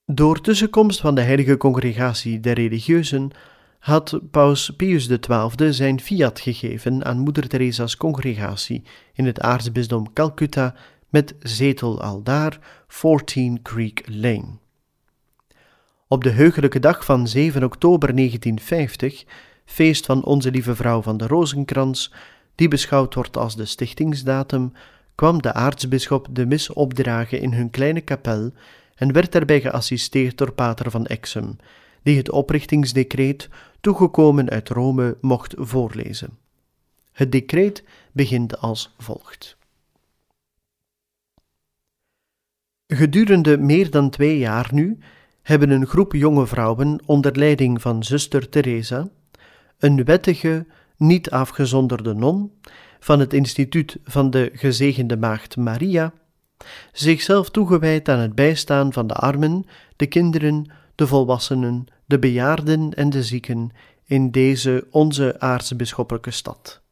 Door 0.05 0.40
tussenkomst 0.40 1.01
van 1.01 1.14
de 1.14 1.20
Heilige 1.20 1.57
Congregatie 1.57 2.40
der 2.40 2.55
Religieuzen 2.55 3.31
had 3.79 4.20
Paus 4.31 4.70
Pius 4.70 5.07
XII 5.07 5.72
zijn 5.72 6.01
fiat 6.01 6.40
gegeven 6.40 7.05
aan 7.05 7.18
Moeder 7.18 7.49
Teresa's 7.49 7.96
congregatie 7.96 8.83
in 9.12 9.27
het 9.27 9.40
aartsbisdom 9.40 10.12
Calcutta 10.12 10.75
met 11.09 11.35
zetel 11.38 12.01
aldaar 12.03 12.85
14 12.88 13.62
Creek 13.62 14.03
Lane. 14.07 14.59
Op 16.09 16.25
de 16.25 16.31
heugelijke 16.31 16.79
dag 16.79 17.05
van 17.05 17.29
7 17.29 17.64
oktober 17.64 18.16
1950, 18.16 19.25
feest 19.64 20.07
van 20.07 20.25
Onze 20.25 20.51
Lieve 20.51 20.75
Vrouw 20.75 21.03
van 21.03 21.16
de 21.16 21.27
Rozenkrans, 21.27 22.12
die 22.56 22.68
beschouwd 22.68 23.14
wordt 23.14 23.36
als 23.36 23.56
de 23.56 23.64
stichtingsdatum, 23.64 24.72
kwam 25.14 25.42
de 25.42 25.52
aartsbisschop 25.52 26.28
de 26.30 26.46
mis 26.46 26.72
opdragen 26.72 27.40
in 27.40 27.52
hun 27.52 27.70
kleine 27.70 28.00
kapel 28.00 28.52
en 28.94 29.12
werd 29.12 29.32
daarbij 29.32 29.60
geassisteerd 29.60 30.38
door 30.38 30.52
pater 30.52 30.90
van 30.90 31.06
Exum, 31.06 31.56
die 32.02 32.16
het 32.16 32.30
oprichtingsdecreet, 32.30 33.48
toegekomen 33.80 34.50
uit 34.50 34.68
Rome, 34.68 35.16
mocht 35.20 35.54
voorlezen. 35.58 36.38
Het 37.12 37.32
decreet 37.32 37.84
begint 38.12 38.58
als 38.58 38.94
volgt. 38.98 39.56
Gedurende 42.86 43.58
meer 43.58 43.90
dan 43.90 44.10
twee 44.10 44.38
jaar 44.38 44.68
nu 44.72 44.98
hebben 45.42 45.70
een 45.70 45.86
groep 45.86 46.12
jonge 46.12 46.46
vrouwen 46.46 47.00
onder 47.04 47.36
leiding 47.36 47.82
van 47.82 48.04
zuster 48.04 48.48
Teresa, 48.48 49.08
een 49.78 50.04
wettige, 50.04 50.66
niet 50.96 51.30
afgezonderde 51.30 52.14
non 52.14 52.52
van 53.00 53.20
het 53.20 53.32
instituut 53.32 53.98
van 54.04 54.30
de 54.30 54.50
gezegende 54.52 55.16
maagd 55.16 55.56
Maria, 55.56 56.12
zichzelf 56.92 57.50
toegewijd 57.50 58.09
aan 58.09 58.18
het 58.18 58.35
bijstaan 58.35 58.92
van 58.92 59.06
de 59.06 59.14
armen, 59.14 59.64
de 59.96 60.06
kinderen, 60.06 60.70
de 60.94 61.06
volwassenen, 61.06 61.87
de 62.04 62.18
bejaarden 62.18 62.94
en 62.94 63.11
de 63.11 63.22
zieken 63.22 63.70
in 64.04 64.30
deze 64.30 64.87
onze 64.90 65.40
aartsbisschoppelijke 65.40 66.30
stad. 66.30 66.85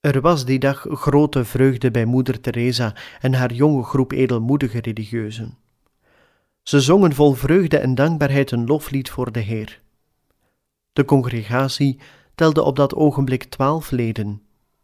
Er 0.00 0.20
was 0.20 0.44
die 0.44 0.58
dag 0.58 0.86
grote 0.88 1.44
vreugde 1.44 1.90
bij 1.90 2.04
moeder 2.04 2.40
Teresa 2.40 2.94
en 3.20 3.34
haar 3.34 3.52
jonge 3.52 3.82
groep 3.82 4.12
edelmoedige 4.12 4.80
religieuzen. 4.80 5.58
Ze 6.62 6.80
zongen 6.80 7.12
vol 7.12 7.32
vreugde 7.32 7.78
en 7.78 7.94
dankbaarheid 7.94 8.50
een 8.50 8.66
loflied 8.66 9.10
voor 9.10 9.32
de 9.32 9.40
Heer. 9.40 9.80
De 10.96 11.04
congregatie 11.04 12.00
telde 12.34 12.62
op 12.62 12.76
dat 12.76 12.94
ogenblik 12.94 13.44
twaalf 13.44 13.90
leden. 13.90 14.42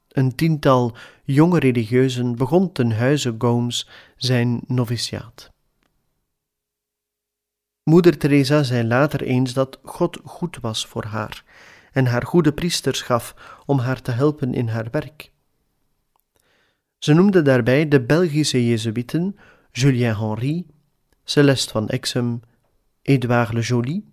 Een 0.09 0.35
tiental 0.35 0.97
jonge 1.25 1.59
religieuzen 1.59 2.37
begon 2.37 2.73
ten 2.73 2.93
huize 2.97 3.35
Gomes 3.39 3.89
zijn 4.17 4.61
noviciaat. 4.67 5.51
Moeder 7.83 8.19
Teresa 8.19 8.63
zei 8.63 8.87
later 8.87 9.23
eens 9.23 9.53
dat 9.53 9.79
God 9.83 10.21
goed 10.25 10.59
was 10.61 10.87
voor 10.87 11.05
haar 11.05 11.45
en 11.93 12.07
haar 12.07 12.27
goede 12.27 12.53
priesters 12.53 13.03
gaf 13.03 13.35
om 13.67 13.79
haar 13.79 14.03
te 14.03 14.11
helpen 14.11 14.55
in 14.55 14.69
haar 14.69 14.89
werk. 14.91 15.33
Ze 16.99 17.13
noemde 17.13 17.43
daarbij 17.43 17.89
de 17.89 18.01
Belgische 18.01 18.67
Jezuïeten 18.67 19.37
Julien 19.71 20.17
Henry, 20.17 20.67
Celeste 21.25 21.73
van 21.73 21.89
Exum, 21.89 22.41
Edouard 23.03 23.53
Le 23.53 23.61
Joly, 23.61 24.12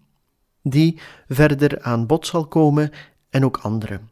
die 0.63 1.00
verder 1.28 1.82
aan 1.82 2.06
bod 2.06 2.28
zal 2.28 2.48
komen, 2.48 2.91
en 3.30 3.45
ook 3.45 3.58
anderen. 3.58 4.10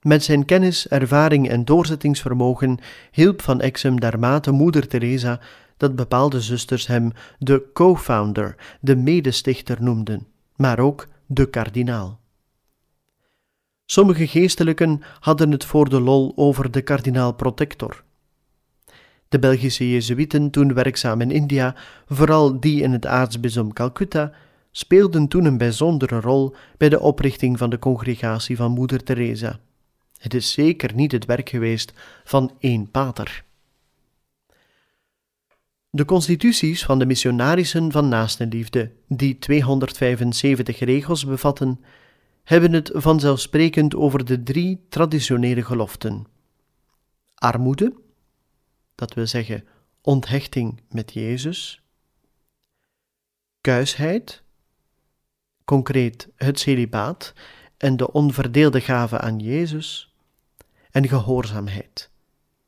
Met 0.00 0.24
zijn 0.24 0.44
kennis, 0.44 0.88
ervaring 0.88 1.48
en 1.48 1.64
doorzettingsvermogen 1.64 2.78
hielp 3.10 3.42
Van 3.42 3.60
Exum 3.60 4.00
daarmate 4.00 4.50
moeder 4.50 4.88
Teresa 4.88 5.40
dat 5.76 5.96
bepaalde 5.96 6.40
zusters 6.40 6.86
hem 6.86 7.12
de 7.38 7.70
co-founder, 7.72 8.54
de 8.80 8.96
medestichter 8.96 9.82
noemden, 9.82 10.26
maar 10.56 10.78
ook 10.78 11.08
de 11.26 11.50
kardinaal. 11.50 12.20
Sommige 13.84 14.26
geestelijken 14.26 15.02
hadden 15.20 15.50
het 15.50 15.64
voor 15.64 15.88
de 15.88 16.00
lol 16.00 16.32
over 16.36 16.70
de 16.70 16.82
kardinaal-protector. 16.82 18.02
De 19.28 19.38
Belgische 19.38 19.90
Jezuïeten, 19.90 20.50
toen 20.50 20.74
werkzaam 20.74 21.20
in 21.20 21.30
India, 21.30 21.74
vooral 22.06 22.60
die 22.60 22.82
in 22.82 22.92
het 22.92 23.06
aartsbisdom 23.06 23.72
Calcutta, 23.72 24.32
speelden 24.76 25.28
toen 25.28 25.44
een 25.44 25.58
bijzondere 25.58 26.20
rol 26.20 26.54
bij 26.76 26.88
de 26.88 27.00
oprichting 27.00 27.58
van 27.58 27.70
de 27.70 27.78
congregatie 27.78 28.56
van 28.56 28.70
Moeder 28.70 29.02
Teresa. 29.02 29.60
Het 30.18 30.34
is 30.34 30.52
zeker 30.52 30.94
niet 30.94 31.12
het 31.12 31.24
werk 31.24 31.48
geweest 31.48 31.92
van 32.24 32.56
één 32.58 32.90
pater. 32.90 33.44
De 35.90 36.04
constituties 36.04 36.84
van 36.84 36.98
de 36.98 37.06
missionarissen 37.06 37.92
van 37.92 38.08
naastenliefde, 38.08 38.92
die 39.08 39.38
275 39.38 40.78
regels 40.78 41.24
bevatten, 41.24 41.80
hebben 42.44 42.72
het 42.72 42.90
vanzelfsprekend 42.94 43.94
over 43.94 44.24
de 44.24 44.42
drie 44.42 44.86
traditionele 44.88 45.62
geloften: 45.62 46.26
armoede, 47.34 47.92
dat 48.94 49.14
wil 49.14 49.26
zeggen 49.26 49.64
onthechting 50.00 50.80
met 50.88 51.12
Jezus, 51.12 51.82
kuisheid, 53.60 54.43
concreet 55.64 56.28
het 56.36 56.58
celibaat 56.58 57.32
en 57.76 57.96
de 57.96 58.12
onverdeelde 58.12 58.80
gave 58.80 59.18
aan 59.18 59.38
Jezus, 59.38 60.14
en 60.90 61.08
gehoorzaamheid, 61.08 62.10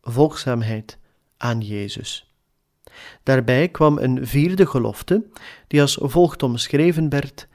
volgzaamheid 0.02 0.98
aan 1.36 1.60
Jezus. 1.60 2.30
Daarbij 3.22 3.68
kwam 3.68 3.98
een 3.98 4.26
vierde 4.26 4.66
gelofte, 4.66 5.24
die 5.66 5.80
als 5.80 5.98
volgt 6.00 6.42
omschreven 6.42 7.08
werd: 7.08 7.48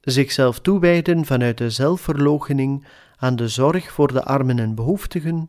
zichzelf 0.00 0.60
toewijden 0.60 1.24
vanuit 1.24 1.58
de 1.58 1.70
zelfverloochening 1.70 2.86
aan 3.16 3.36
de 3.36 3.48
zorg 3.48 3.92
voor 3.92 4.12
de 4.12 4.24
armen 4.24 4.58
en 4.58 4.74
behoeftigen, 4.74 5.48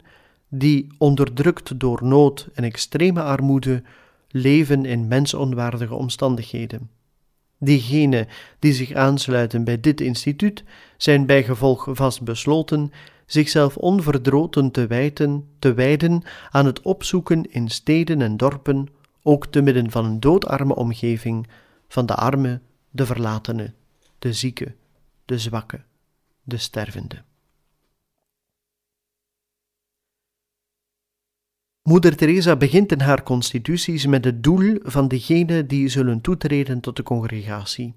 die, 0.50 0.88
onderdrukt 0.98 1.80
door 1.80 2.00
nood 2.04 2.48
en 2.54 2.64
extreme 2.64 3.22
armoede, 3.22 3.84
leven 4.30 4.86
in 4.86 5.08
mensonwaardige 5.08 5.94
omstandigheden. 5.94 6.90
Diegenen 7.60 8.28
die 8.60 8.74
zich 8.74 8.94
aansluiten 8.94 9.64
bij 9.64 9.80
dit 9.80 10.02
instituut 10.02 10.64
zijn 10.98 11.26
bijgevolg 11.26 11.88
vast 11.92 12.22
besloten 12.22 12.92
zichzelf 13.26 13.78
onverdroten 13.78 14.72
te 14.72 14.88
wijten, 14.88 15.50
te 15.60 15.74
wijden 15.74 16.22
aan 16.50 16.66
het 16.66 16.82
opzoeken 16.82 17.52
in 17.52 17.70
steden 17.70 18.22
en 18.22 18.38
dorpen, 18.38 18.88
ook 19.24 19.48
te 19.48 19.62
midden 19.62 19.92
van 19.92 20.06
een 20.06 20.20
doodarme 20.20 20.76
omgeving, 20.76 21.48
van 21.88 22.06
de 22.06 22.16
arme, 22.16 22.62
de 22.90 23.06
verlatene, 23.06 23.74
de 24.20 24.34
zieke, 24.34 24.76
de 25.26 25.40
zwakke, 25.40 25.82
de 26.44 26.58
stervende. 26.58 27.24
Moeder 31.90 32.16
Teresa 32.16 32.56
begint 32.56 32.92
in 32.92 33.00
haar 33.00 33.24
constituties 33.24 34.06
met 34.06 34.26
het 34.26 34.44
doel 34.44 34.80
van 34.84 35.08
degenen 35.08 35.68
die 35.68 35.88
zullen 35.88 36.22
toetreden 36.22 36.80
tot 36.80 36.96
de 36.96 37.04
congregatie, 37.04 37.94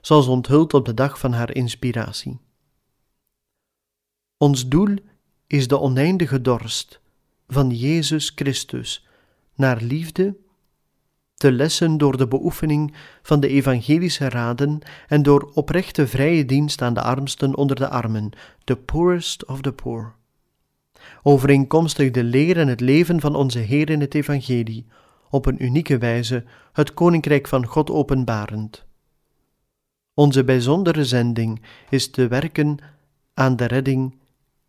zoals 0.00 0.26
onthuld 0.26 0.74
op 0.74 0.84
de 0.84 0.94
dag 0.94 1.18
van 1.18 1.32
haar 1.32 1.54
inspiratie. 1.54 2.38
Ons 4.36 4.68
doel 4.68 4.96
is 5.46 5.68
de 5.68 5.80
oneindige 5.80 6.40
dorst 6.40 7.00
van 7.48 7.70
Jezus 7.70 8.32
Christus 8.34 9.06
naar 9.54 9.82
liefde, 9.82 10.36
te 11.34 11.52
lessen 11.52 11.98
door 11.98 12.16
de 12.16 12.28
beoefening 12.28 12.94
van 13.22 13.40
de 13.40 13.48
evangelische 13.48 14.28
raden 14.28 14.78
en 15.08 15.22
door 15.22 15.50
oprechte 15.54 16.06
vrije 16.06 16.44
dienst 16.44 16.82
aan 16.82 16.94
de 16.94 17.02
armsten 17.02 17.56
onder 17.56 17.76
de 17.76 17.88
armen, 17.88 18.30
the 18.64 18.76
poorest 18.76 19.46
of 19.46 19.60
the 19.60 19.72
poor 19.72 20.18
overeenkomstig 21.22 22.10
de 22.10 22.24
leer 22.24 22.58
en 22.58 22.68
het 22.68 22.80
leven 22.80 23.20
van 23.20 23.34
onze 23.34 23.58
Heer 23.58 23.90
in 23.90 24.00
het 24.00 24.14
Evangelie, 24.14 24.86
op 25.30 25.46
een 25.46 25.64
unieke 25.64 25.98
wijze 25.98 26.44
het 26.72 26.94
Koninkrijk 26.94 27.48
van 27.48 27.66
God 27.66 27.90
openbarend. 27.90 28.84
Onze 30.14 30.44
bijzondere 30.44 31.04
zending 31.04 31.62
is 31.88 32.10
te 32.10 32.28
werken 32.28 32.78
aan 33.34 33.56
de 33.56 33.64
redding 33.64 34.18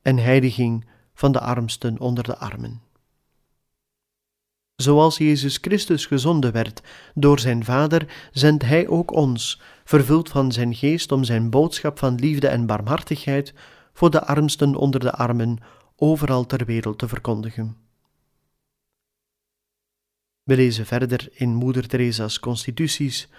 en 0.02 0.18
heiliging 0.18 0.86
van 1.14 1.32
de 1.32 1.40
armsten 1.40 2.00
onder 2.00 2.24
de 2.24 2.38
armen. 2.38 2.82
Zoals 4.76 5.18
Jezus 5.18 5.58
Christus 5.62 6.06
gezonden 6.06 6.52
werd 6.52 6.82
door 7.14 7.40
zijn 7.40 7.64
Vader, 7.64 8.30
zendt 8.32 8.64
Hij 8.64 8.88
ook 8.88 9.12
ons, 9.14 9.62
vervuld 9.84 10.30
van 10.30 10.52
zijn 10.52 10.76
geest 10.76 11.12
om 11.12 11.24
zijn 11.24 11.50
boodschap 11.50 12.00
van 12.00 12.16
liefde 12.16 12.48
en 12.48 12.66
barmhartigheid 12.66 13.54
voor 13.94 14.12
de 14.12 14.26
armsten 14.26 14.76
onder 14.76 15.00
de 15.00 15.12
armen 15.12 15.58
overal 16.02 16.46
ter 16.46 16.66
wereld 16.66 16.98
te 16.98 17.08
verkondigen. 17.08 17.78
We 20.44 20.56
lezen 20.56 20.86
verder 20.86 21.30
in 21.32 21.56
Moeder 21.56 21.88
Teresa's 21.88 22.40
constituties. 22.40 23.30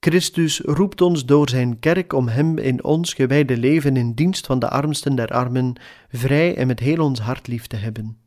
Christus 0.00 0.60
roept 0.60 1.00
ons 1.00 1.24
door 1.24 1.48
zijn 1.48 1.78
kerk 1.78 2.12
om 2.12 2.28
hem 2.28 2.58
in 2.58 2.84
ons 2.84 3.14
gewijde 3.14 3.56
leven 3.56 3.96
in 3.96 4.12
dienst 4.12 4.46
van 4.46 4.58
de 4.58 4.68
armsten 4.68 5.14
der 5.14 5.28
armen 5.28 5.80
vrij 6.08 6.56
en 6.56 6.66
met 6.66 6.80
heel 6.80 7.04
ons 7.04 7.20
hart 7.20 7.46
lief 7.46 7.66
te 7.66 7.76
hebben. 7.76 8.18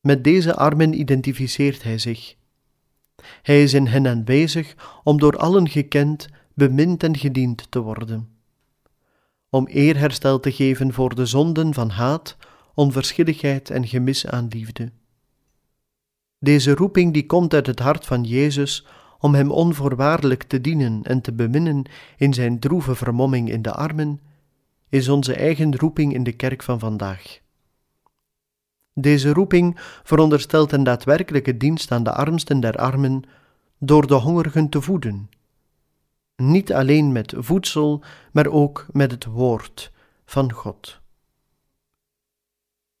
Met 0.00 0.24
deze 0.24 0.54
armen 0.54 0.98
identificeert 0.98 1.82
hij 1.82 1.98
zich. 1.98 2.36
Hij 3.42 3.62
is 3.62 3.74
in 3.74 3.86
hen 3.86 4.06
aanwezig 4.06 5.00
om 5.02 5.18
door 5.18 5.36
allen 5.36 5.68
gekend, 5.68 6.28
bemind 6.54 7.02
en 7.02 7.16
gediend 7.16 7.70
te 7.70 7.80
worden 7.80 8.33
om 9.54 9.66
eerherstel 9.66 10.40
te 10.40 10.52
geven 10.52 10.92
voor 10.92 11.14
de 11.14 11.26
zonden 11.26 11.74
van 11.74 11.90
haat, 11.90 12.36
onverschilligheid 12.74 13.70
en 13.70 13.86
gemis 13.86 14.26
aan 14.26 14.48
liefde. 14.48 14.92
Deze 16.38 16.74
roeping 16.74 17.12
die 17.12 17.26
komt 17.26 17.54
uit 17.54 17.66
het 17.66 17.78
hart 17.78 18.06
van 18.06 18.24
Jezus 18.24 18.86
om 19.18 19.34
Hem 19.34 19.50
onvoorwaardelijk 19.50 20.42
te 20.42 20.60
dienen 20.60 21.02
en 21.02 21.20
te 21.20 21.32
beminnen 21.32 21.82
in 22.16 22.34
Zijn 22.34 22.58
droeve 22.58 22.94
vermomming 22.94 23.50
in 23.50 23.62
de 23.62 23.72
armen, 23.72 24.20
is 24.88 25.08
onze 25.08 25.34
eigen 25.34 25.76
roeping 25.76 26.14
in 26.14 26.22
de 26.22 26.32
kerk 26.32 26.62
van 26.62 26.78
vandaag. 26.78 27.38
Deze 28.92 29.32
roeping 29.32 29.78
veronderstelt 30.02 30.72
een 30.72 30.84
daadwerkelijke 30.84 31.56
dienst 31.56 31.90
aan 31.90 32.02
de 32.02 32.12
armsten 32.12 32.60
der 32.60 32.76
armen 32.76 33.22
door 33.78 34.06
de 34.06 34.14
hongerigen 34.14 34.68
te 34.68 34.80
voeden 34.80 35.28
niet 36.36 36.72
alleen 36.72 37.12
met 37.12 37.34
voedsel, 37.36 38.02
maar 38.32 38.46
ook 38.46 38.86
met 38.92 39.10
het 39.10 39.24
woord 39.24 39.92
van 40.24 40.52
God. 40.52 41.00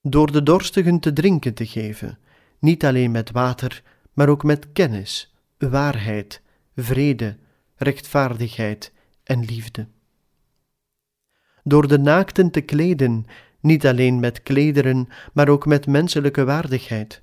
Door 0.00 0.32
de 0.32 0.42
dorstigen 0.42 1.00
te 1.00 1.12
drinken 1.12 1.54
te 1.54 1.66
geven, 1.66 2.18
niet 2.58 2.84
alleen 2.84 3.10
met 3.10 3.30
water, 3.30 3.82
maar 4.12 4.28
ook 4.28 4.42
met 4.42 4.72
kennis, 4.72 5.34
waarheid, 5.58 6.42
vrede, 6.76 7.36
rechtvaardigheid 7.76 8.92
en 9.22 9.44
liefde. 9.44 9.86
Door 11.62 11.88
de 11.88 11.98
naakten 11.98 12.50
te 12.50 12.60
kleden, 12.60 13.26
niet 13.60 13.86
alleen 13.86 14.20
met 14.20 14.42
klederen, 14.42 15.08
maar 15.32 15.48
ook 15.48 15.66
met 15.66 15.86
menselijke 15.86 16.44
waardigheid. 16.44 17.22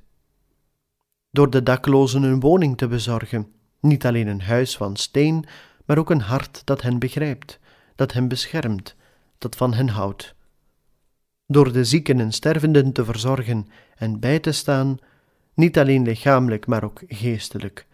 Door 1.31 1.49
de 1.49 1.63
daklozen 1.63 2.23
een 2.23 2.39
woning 2.39 2.77
te 2.77 2.87
bezorgen, 2.87 3.51
niet 3.79 4.05
alleen 4.05 4.27
een 4.27 4.41
huis 4.41 4.77
van 4.77 4.95
steen, 4.95 5.45
maar 5.91 5.99
ook 5.99 6.09
een 6.09 6.21
hart 6.21 6.61
dat 6.65 6.81
hen 6.81 6.99
begrijpt, 6.99 7.59
dat 7.95 8.13
hen 8.13 8.27
beschermt, 8.27 8.95
dat 9.37 9.55
van 9.55 9.73
hen 9.73 9.87
houdt. 9.87 10.35
Door 11.45 11.71
de 11.71 11.83
zieken 11.83 12.19
en 12.19 12.31
stervenden 12.31 12.91
te 12.91 13.05
verzorgen 13.05 13.67
en 13.95 14.19
bij 14.19 14.39
te 14.39 14.51
staan, 14.51 14.97
niet 15.53 15.77
alleen 15.79 16.03
lichamelijk, 16.03 16.67
maar 16.67 16.83
ook 16.83 17.01
geestelijk, 17.07 17.87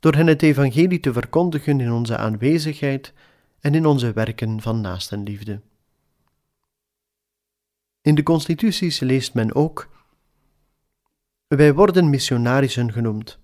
door 0.00 0.14
hen 0.14 0.26
het 0.26 0.42
evangelie 0.42 1.00
te 1.00 1.12
verkondigen 1.12 1.80
in 1.80 1.92
onze 1.92 2.16
aanwezigheid 2.16 3.12
en 3.60 3.74
in 3.74 3.86
onze 3.86 4.12
werken 4.12 4.60
van 4.60 4.80
naastenliefde. 4.80 5.60
In 8.02 8.14
de 8.14 8.22
constituties 8.22 9.00
leest 9.00 9.34
men 9.34 9.54
ook: 9.54 9.88
Wij 11.46 11.74
worden 11.74 12.10
missionarissen 12.10 12.92
genoemd. 12.92 13.38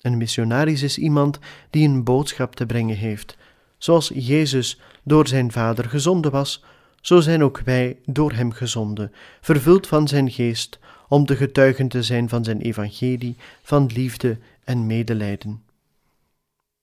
Een 0.00 0.16
missionaris 0.16 0.82
is 0.82 0.98
iemand 0.98 1.38
die 1.70 1.88
een 1.88 2.04
boodschap 2.04 2.54
te 2.54 2.66
brengen 2.66 2.96
heeft. 2.96 3.36
Zoals 3.78 4.10
Jezus 4.14 4.80
door 5.02 5.28
zijn 5.28 5.52
Vader 5.52 5.84
gezonden 5.84 6.30
was, 6.30 6.64
zo 7.00 7.20
zijn 7.20 7.42
ook 7.42 7.60
wij 7.64 7.98
door 8.04 8.32
Hem 8.32 8.52
gezonden, 8.52 9.12
vervuld 9.40 9.86
van 9.86 10.08
Zijn 10.08 10.30
geest, 10.30 10.78
om 11.08 11.26
de 11.26 11.36
getuigen 11.36 11.88
te 11.88 12.02
zijn 12.02 12.28
van 12.28 12.44
Zijn 12.44 12.60
evangelie, 12.60 13.36
van 13.62 13.90
liefde 13.94 14.38
en 14.64 14.86
medelijden. 14.86 15.62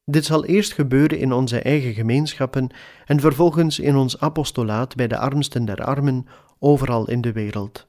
Dit 0.05 0.25
zal 0.25 0.45
eerst 0.45 0.73
gebeuren 0.73 1.19
in 1.19 1.33
onze 1.33 1.59
eigen 1.59 1.93
gemeenschappen 1.93 2.69
en 3.05 3.19
vervolgens 3.19 3.79
in 3.79 3.95
ons 3.95 4.19
apostolaat 4.19 4.95
bij 4.95 5.07
de 5.07 5.17
armsten 5.17 5.65
der 5.65 5.83
armen 5.83 6.27
overal 6.59 7.09
in 7.09 7.21
de 7.21 7.31
wereld. 7.31 7.87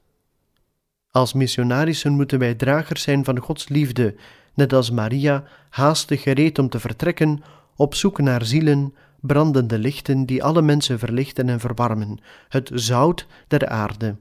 Als 1.11 1.33
missionarissen 1.33 2.11
moeten 2.11 2.39
wij 2.39 2.55
dragers 2.55 3.01
zijn 3.01 3.23
van 3.23 3.39
Gods 3.39 3.67
liefde, 3.67 4.15
net 4.57 4.73
als 4.73 4.91
Maria, 4.91 5.43
haastig 5.69 6.21
gereed 6.21 6.59
om 6.59 6.69
te 6.69 6.79
vertrekken, 6.79 7.43
op 7.75 7.95
zoek 7.95 8.19
naar 8.19 8.45
zielen, 8.45 8.93
brandende 9.19 9.79
lichten 9.79 10.25
die 10.25 10.43
alle 10.43 10.61
mensen 10.61 10.99
verlichten 10.99 11.49
en 11.49 11.59
verwarmen, 11.59 12.19
het 12.49 12.71
zout 12.73 13.27
der 13.47 13.67
aarde. 13.67 14.15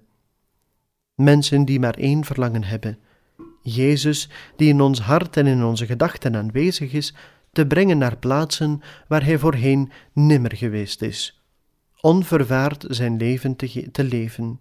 Mensen 1.15 1.65
die 1.65 1.81
maar 1.81 1.95
één 1.95 2.25
verlangen 2.25 2.65
hebben, 2.65 2.99
Jezus, 3.63 4.29
die 4.57 4.69
in 4.69 4.81
ons 4.81 5.01
hart 5.01 5.37
en 5.37 5.47
in 5.47 5.65
onze 5.65 5.87
gedachten 5.87 6.37
aanwezig 6.37 6.93
is, 6.93 7.15
te 7.53 7.67
brengen 7.67 7.99
naar 7.99 8.17
plaatsen 8.17 8.81
waar 9.09 9.25
Hij 9.25 9.39
voorheen 9.39 9.93
nimmer 10.13 10.57
geweest 10.57 11.03
is, 11.03 11.43
onvervaard 12.01 12.85
zijn 12.89 13.17
leven 13.17 13.57
te, 13.57 13.91
te 13.91 14.05
leven. 14.05 14.61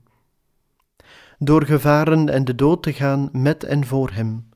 Door 1.37 1.65
gevaren 1.65 2.29
en 2.29 2.45
de 2.45 2.55
dood 2.55 2.83
te 2.83 2.93
gaan 2.93 3.29
met 3.31 3.63
en 3.63 3.85
voor 3.85 4.11
Hem, 4.11 4.49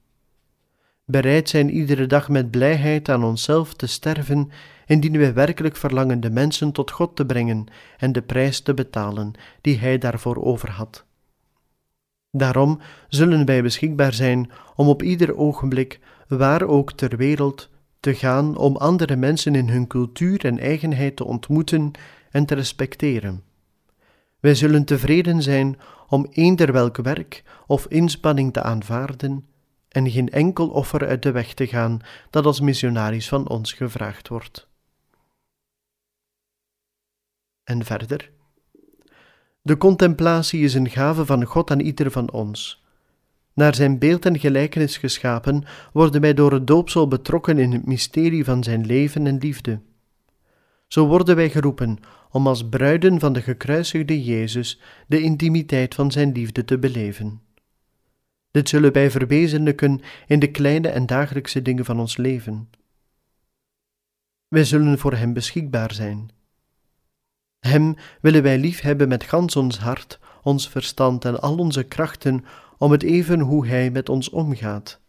bereid 1.10 1.50
zijn 1.50 1.70
iedere 1.70 2.08
dag 2.08 2.30
met 2.30 2.52
blijheid 2.52 3.10
aan 3.10 3.24
onszelf 3.24 3.74
te 3.74 3.88
sterven, 3.88 4.52
indien 4.86 5.18
wij 5.18 5.34
werkelijk 5.34 5.76
verlangen 5.76 6.20
de 6.20 6.30
mensen 6.30 6.72
tot 6.72 6.92
God 6.92 7.16
te 7.16 7.26
brengen 7.26 7.66
en 7.98 8.12
de 8.12 8.22
prijs 8.22 8.62
te 8.62 8.74
betalen 8.74 9.34
die 9.62 9.78
Hij 9.78 9.98
daarvoor 9.98 10.44
over 10.44 10.70
had. 10.70 11.06
Daarom 12.32 12.80
zullen 13.08 13.46
wij 13.46 13.62
beschikbaar 13.62 14.14
zijn 14.14 14.52
om 14.76 14.88
op 14.88 15.04
ieder 15.04 15.38
ogenblik, 15.38 16.00
waar 16.28 16.64
ook 16.64 16.92
ter 16.92 17.18
wereld, 17.18 17.70
te 18.00 18.16
gaan 18.16 18.58
om 18.58 18.76
andere 18.76 19.16
mensen 19.16 19.56
in 19.56 19.70
hun 19.70 19.88
cultuur 19.88 20.46
en 20.46 20.60
eigenheid 20.60 21.16
te 21.16 21.26
ontmoeten 21.26 21.92
en 22.32 22.46
te 22.46 22.56
respecteren. 22.56 23.44
Wij 24.40 24.56
zullen 24.56 24.86
tevreden 24.86 25.42
zijn 25.42 25.78
om 26.08 26.28
eender 26.32 26.72
welk 26.72 26.98
werk 26.98 27.44
of 27.68 27.86
inspanning 27.88 28.54
te 28.54 28.62
aanvaarden 28.62 29.46
en 29.90 30.12
geen 30.12 30.30
enkel 30.30 30.70
offer 30.70 31.08
uit 31.08 31.24
de 31.24 31.32
weg 31.32 31.54
te 31.54 31.68
gaan 31.68 32.00
dat 32.30 32.46
als 32.46 32.60
missionaris 32.60 33.28
van 33.28 33.50
ons 33.50 33.74
gevraagd 33.74 34.28
wordt. 34.28 34.68
En 37.64 37.86
verder. 37.86 38.32
De 39.62 39.78
contemplatie 39.78 40.64
is 40.64 40.74
een 40.74 40.90
gave 40.90 41.26
van 41.26 41.44
God 41.44 41.72
aan 41.72 41.80
ieder 41.80 42.12
van 42.12 42.32
ons. 42.32 42.84
Naar 43.54 43.76
zijn 43.76 44.00
beeld 44.00 44.26
en 44.26 44.40
gelijkenis 44.40 44.98
geschapen, 44.98 45.64
worden 45.94 46.22
wij 46.22 46.34
door 46.34 46.52
het 46.52 46.68
doopsel 46.68 47.08
betrokken 47.08 47.58
in 47.58 47.72
het 47.72 47.86
mysterie 47.86 48.44
van 48.44 48.64
zijn 48.64 48.86
leven 48.86 49.28
en 49.28 49.38
liefde. 49.38 49.82
Zo 50.88 51.08
worden 51.08 51.36
wij 51.36 51.50
geroepen 51.50 52.00
om 52.32 52.48
als 52.48 52.70
bruiden 52.70 53.20
van 53.20 53.34
de 53.34 53.42
gekruisigde 53.42 54.24
Jezus 54.24 54.82
de 55.08 55.22
intimiteit 55.22 55.96
van 55.96 56.12
zijn 56.12 56.32
liefde 56.32 56.66
te 56.66 56.80
beleven. 56.80 57.42
Dit 58.52 58.70
zullen 58.70 58.94
wij 58.94 59.12
verwezenlijken 59.12 60.02
in 60.28 60.40
de 60.40 60.52
kleine 60.52 60.88
en 60.88 61.06
dagelijkse 61.06 61.62
dingen 61.62 61.86
van 61.86 62.00
ons 62.00 62.18
leven. 62.18 62.70
Wij 64.48 64.64
zullen 64.64 65.00
voor 65.00 65.14
Hem 65.14 65.34
beschikbaar 65.34 65.94
zijn. 65.94 66.30
Hem 67.60 67.96
willen 68.22 68.44
wij 68.44 68.58
lief 68.58 68.82
hebben 68.82 69.08
met 69.08 69.24
gans 69.24 69.56
ons 69.56 69.78
hart, 69.78 70.20
ons 70.44 70.70
verstand 70.70 71.26
en 71.26 71.42
al 71.42 71.58
onze 71.58 71.84
krachten, 71.84 72.46
om 72.78 72.92
het 72.92 73.04
even 73.04 73.40
hoe 73.40 73.68
Hij 73.68 73.92
met 73.92 74.10
ons 74.10 74.30
omgaat. 74.30 75.02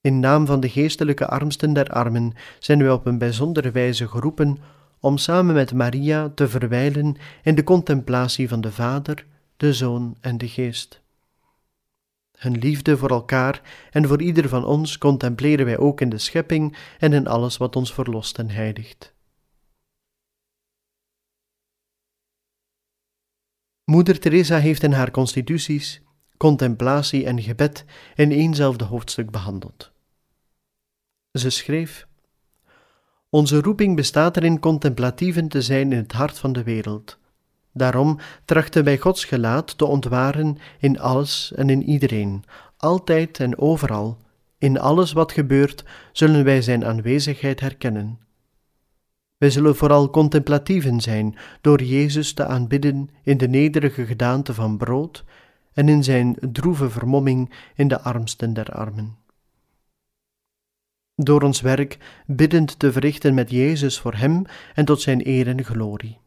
In 0.00 0.20
naam 0.20 0.46
van 0.46 0.60
de 0.60 0.68
geestelijke 0.68 1.26
armsten 1.26 1.72
der 1.72 1.88
armen 1.88 2.32
zijn 2.58 2.78
wij 2.78 2.90
op 2.90 3.06
een 3.06 3.18
bijzondere 3.18 3.70
wijze 3.70 4.08
geroepen 4.08 4.58
om 5.00 5.18
samen 5.18 5.54
met 5.54 5.72
Maria 5.72 6.28
te 6.34 6.48
verwijlen 6.48 7.16
in 7.42 7.54
de 7.54 7.64
contemplatie 7.64 8.48
van 8.48 8.60
de 8.60 8.72
Vader, 8.72 9.26
de 9.56 9.72
Zoon 9.72 10.16
en 10.20 10.38
de 10.38 10.48
Geest. 10.48 11.04
Hun 12.46 12.58
liefde 12.58 12.96
voor 12.96 13.10
elkaar 13.10 13.62
en 13.90 14.06
voor 14.06 14.22
ieder 14.22 14.48
van 14.48 14.64
ons 14.64 14.98
contempleren 14.98 15.66
wij 15.66 15.78
ook 15.78 16.00
in 16.00 16.08
de 16.08 16.18
schepping 16.18 16.76
en 16.98 17.12
in 17.12 17.26
alles 17.26 17.56
wat 17.56 17.76
ons 17.76 17.92
verlost 17.94 18.38
en 18.38 18.50
heiligt. 18.50 19.14
Moeder 23.84 24.20
Teresa 24.20 24.58
heeft 24.58 24.82
in 24.82 24.92
haar 24.92 25.10
constituties 25.10 26.02
contemplatie 26.36 27.26
en 27.26 27.42
gebed 27.42 27.84
in 28.14 28.32
éénzelfde 28.32 28.84
hoofdstuk 28.84 29.30
behandeld. 29.30 29.92
Ze 31.32 31.50
schreef: 31.50 32.06
Onze 33.28 33.60
roeping 33.60 33.96
bestaat 33.96 34.36
erin 34.36 34.60
contemplatieven 34.60 35.48
te 35.48 35.62
zijn 35.62 35.92
in 35.92 35.98
het 35.98 36.12
hart 36.12 36.38
van 36.38 36.52
de 36.52 36.62
wereld. 36.62 37.18
Daarom 37.76 38.18
trachten 38.44 38.84
wij 38.84 38.98
Gods 38.98 39.24
gelaat 39.24 39.78
te 39.78 39.84
ontwaren 39.84 40.58
in 40.78 41.00
alles 41.00 41.52
en 41.54 41.70
in 41.70 41.82
iedereen, 41.82 42.44
altijd 42.76 43.40
en 43.40 43.58
overal. 43.58 44.18
In 44.58 44.78
alles 44.78 45.12
wat 45.12 45.32
gebeurt, 45.32 45.84
zullen 46.12 46.44
wij 46.44 46.62
Zijn 46.62 46.84
aanwezigheid 46.84 47.60
herkennen. 47.60 48.18
Wij 49.36 49.50
zullen 49.50 49.76
vooral 49.76 50.10
contemplatieven 50.10 51.00
zijn 51.00 51.36
door 51.60 51.82
Jezus 51.82 52.32
te 52.32 52.46
aanbidden 52.46 53.10
in 53.22 53.38
de 53.38 53.48
nederige 53.48 54.06
gedaante 54.06 54.54
van 54.54 54.76
brood 54.76 55.24
en 55.72 55.88
in 55.88 56.04
Zijn 56.04 56.36
droeve 56.52 56.90
vermomming 56.90 57.54
in 57.74 57.88
de 57.88 58.00
armsten 58.00 58.54
der 58.54 58.70
armen 58.70 59.16
door 61.16 61.42
ons 61.42 61.60
werk 61.60 61.98
biddend 62.26 62.78
te 62.78 62.92
verrichten 62.92 63.34
met 63.34 63.50
Jezus 63.50 63.98
voor 63.98 64.14
Hem 64.14 64.44
en 64.74 64.84
tot 64.84 65.00
Zijn 65.00 65.26
eer 65.28 65.48
en 65.48 65.64
glorie. 65.64 66.18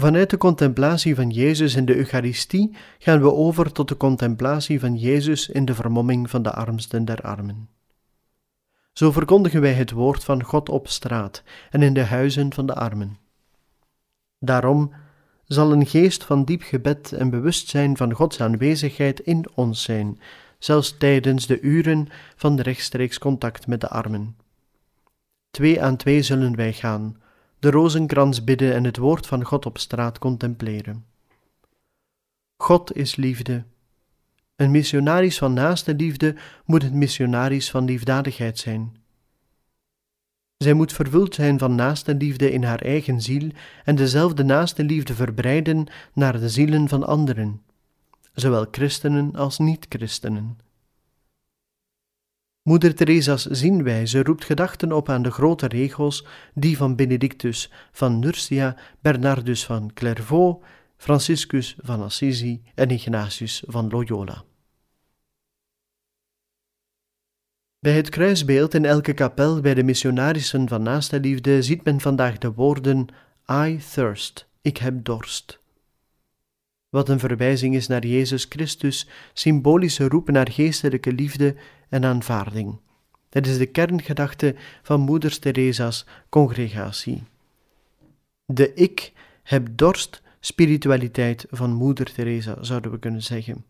Vanuit 0.00 0.30
de 0.30 0.36
contemplatie 0.36 1.14
van 1.14 1.30
Jezus 1.30 1.74
in 1.74 1.84
de 1.84 1.96
Eucharistie 1.96 2.76
gaan 2.98 3.20
we 3.20 3.32
over 3.32 3.72
tot 3.72 3.88
de 3.88 3.96
contemplatie 3.96 4.80
van 4.80 4.96
Jezus 4.96 5.48
in 5.48 5.64
de 5.64 5.74
vermomming 5.74 6.30
van 6.30 6.42
de 6.42 6.52
armsten 6.52 7.04
der 7.04 7.20
armen. 7.20 7.68
Zo 8.92 9.12
verkondigen 9.12 9.60
wij 9.60 9.72
het 9.72 9.90
woord 9.90 10.24
van 10.24 10.42
God 10.42 10.68
op 10.68 10.88
straat 10.88 11.42
en 11.70 11.82
in 11.82 11.94
de 11.94 12.04
huizen 12.04 12.52
van 12.52 12.66
de 12.66 12.74
armen. 12.74 13.16
Daarom 14.38 14.92
zal 15.44 15.72
een 15.72 15.86
geest 15.86 16.24
van 16.24 16.44
diep 16.44 16.62
gebed 16.62 17.12
en 17.12 17.30
bewustzijn 17.30 17.96
van 17.96 18.12
Gods 18.12 18.40
aanwezigheid 18.40 19.20
in 19.20 19.44
ons 19.54 19.82
zijn, 19.82 20.20
zelfs 20.58 20.96
tijdens 20.98 21.46
de 21.46 21.60
uren 21.60 22.08
van 22.36 22.60
rechtstreeks 22.60 23.18
contact 23.18 23.66
met 23.66 23.80
de 23.80 23.88
armen. 23.88 24.36
Twee 25.50 25.82
aan 25.82 25.96
twee 25.96 26.22
zullen 26.22 26.56
wij 26.56 26.72
gaan, 26.72 27.16
de 27.66 27.72
rozenkrans 27.72 28.44
bidden 28.44 28.74
en 28.74 28.84
het 28.84 28.96
woord 28.96 29.26
van 29.26 29.44
God 29.44 29.66
op 29.66 29.78
straat 29.78 30.18
contempleren. 30.18 31.04
God 32.56 32.96
is 32.96 33.16
liefde. 33.16 33.64
Een 34.56 34.70
missionaris 34.70 35.38
van 35.38 35.52
naaste 35.52 35.94
liefde 35.94 36.34
moet 36.64 36.82
een 36.82 36.98
missionaris 36.98 37.70
van 37.70 37.84
liefdadigheid 37.84 38.58
zijn. 38.58 38.96
Zij 40.56 40.72
moet 40.72 40.92
vervuld 40.92 41.34
zijn 41.34 41.58
van 41.58 41.74
naaste 41.74 42.14
liefde 42.14 42.52
in 42.52 42.64
haar 42.64 42.82
eigen 42.82 43.20
ziel 43.20 43.50
en 43.84 43.94
dezelfde 43.94 44.44
naaste 44.44 44.84
liefde 44.84 45.14
verbreiden 45.14 45.86
naar 46.12 46.40
de 46.40 46.48
zielen 46.48 46.88
van 46.88 47.06
anderen 47.06 47.62
zowel 48.36 48.66
christenen 48.70 49.34
als 49.34 49.58
niet-christenen. 49.58 50.58
Moeder 52.66 52.94
Theresa's 52.94 53.44
zienwijze 53.44 54.22
roept 54.22 54.44
gedachten 54.44 54.92
op 54.92 55.08
aan 55.08 55.22
de 55.22 55.30
grote 55.30 55.66
regels, 55.66 56.26
die 56.54 56.76
van 56.76 56.96
Benedictus 56.96 57.72
van 57.92 58.18
Nursia, 58.18 58.76
Bernardus 59.00 59.64
van 59.64 59.90
Clairvaux, 59.94 60.64
Franciscus 60.96 61.76
van 61.80 62.02
Assisi 62.02 62.62
en 62.74 62.90
Ignatius 62.90 63.62
van 63.66 63.88
Loyola. 63.88 64.44
Bij 67.78 67.92
het 67.92 68.08
kruisbeeld 68.08 68.74
in 68.74 68.84
elke 68.84 69.12
kapel 69.12 69.60
bij 69.60 69.74
de 69.74 69.82
missionarissen 69.82 70.68
van 70.68 70.82
naaste 70.82 71.20
liefde 71.20 71.62
ziet 71.62 71.84
men 71.84 72.00
vandaag 72.00 72.38
de 72.38 72.52
woorden 72.52 73.06
I 73.50 73.80
thirst, 73.92 74.48
ik 74.62 74.76
heb 74.76 75.04
dorst 75.04 75.64
wat 76.96 77.08
een 77.08 77.18
verwijzing 77.18 77.74
is 77.74 77.86
naar 77.86 78.06
Jezus 78.06 78.46
Christus, 78.48 79.08
symbolische 79.32 80.08
roep 80.08 80.30
naar 80.30 80.50
geestelijke 80.50 81.12
liefde 81.12 81.54
en 81.88 82.04
aanvaarding. 82.04 82.78
Het 83.30 83.46
is 83.46 83.58
de 83.58 83.66
kerngedachte 83.66 84.54
van 84.82 85.00
Moeder 85.00 85.38
Teresa's 85.38 86.06
congregatie. 86.28 87.22
De 88.44 88.74
ik 88.74 89.12
heb 89.42 89.68
dorst 89.70 90.22
spiritualiteit 90.40 91.46
van 91.50 91.72
Moeder 91.72 92.12
Teresa, 92.12 92.56
zouden 92.60 92.90
we 92.90 92.98
kunnen 92.98 93.22
zeggen. 93.22 93.64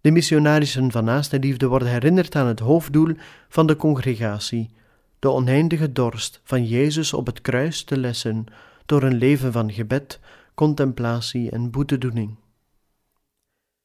De 0.00 0.10
missionarissen 0.10 0.90
van 0.90 1.04
naaste 1.04 1.38
liefde 1.38 1.66
worden 1.66 1.88
herinnerd 1.88 2.36
aan 2.36 2.46
het 2.46 2.60
hoofddoel 2.60 3.14
van 3.48 3.66
de 3.66 3.76
congregatie, 3.76 4.70
de 5.18 5.30
oneindige 5.30 5.92
dorst 5.92 6.40
van 6.44 6.66
Jezus 6.66 7.12
op 7.12 7.26
het 7.26 7.40
kruis 7.40 7.84
te 7.84 7.96
lessen 7.98 8.44
door 8.86 9.02
een 9.02 9.18
leven 9.18 9.52
van 9.52 9.72
gebed, 9.72 10.20
contemplatie 10.56 11.50
en 11.50 11.70
boetedoening. 11.70 12.36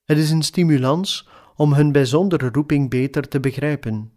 Het 0.04 0.18
is 0.18 0.32
een 0.32 0.42
stimulans 0.42 1.28
om 1.56 1.74
hun 1.74 1.92
bijzondere 1.92 2.50
roeping 2.50 2.90
beter 2.90 3.28
te 3.28 3.40
begrijpen. 3.40 4.12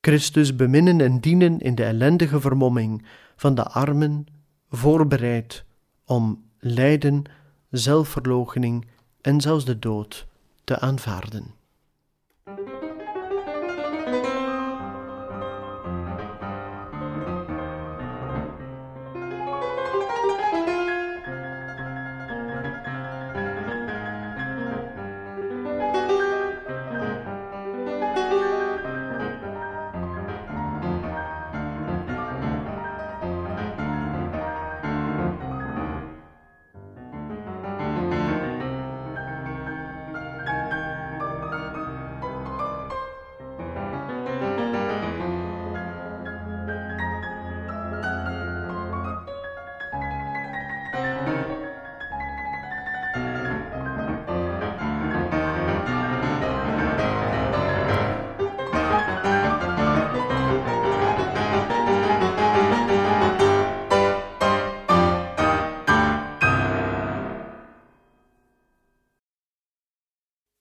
Christus 0.00 0.56
beminnen 0.56 1.00
en 1.00 1.20
dienen 1.20 1.58
in 1.58 1.74
de 1.74 1.84
ellendige 1.84 2.40
vermomming 2.40 3.06
van 3.36 3.54
de 3.54 3.64
armen, 3.64 4.26
voorbereid 4.68 5.64
om 6.04 6.44
lijden, 6.58 7.22
zelfverloochening 7.70 8.86
en 9.20 9.40
zelfs 9.40 9.64
de 9.64 9.78
dood 9.78 10.26
te 10.64 10.78
aanvaarden. 10.78 11.59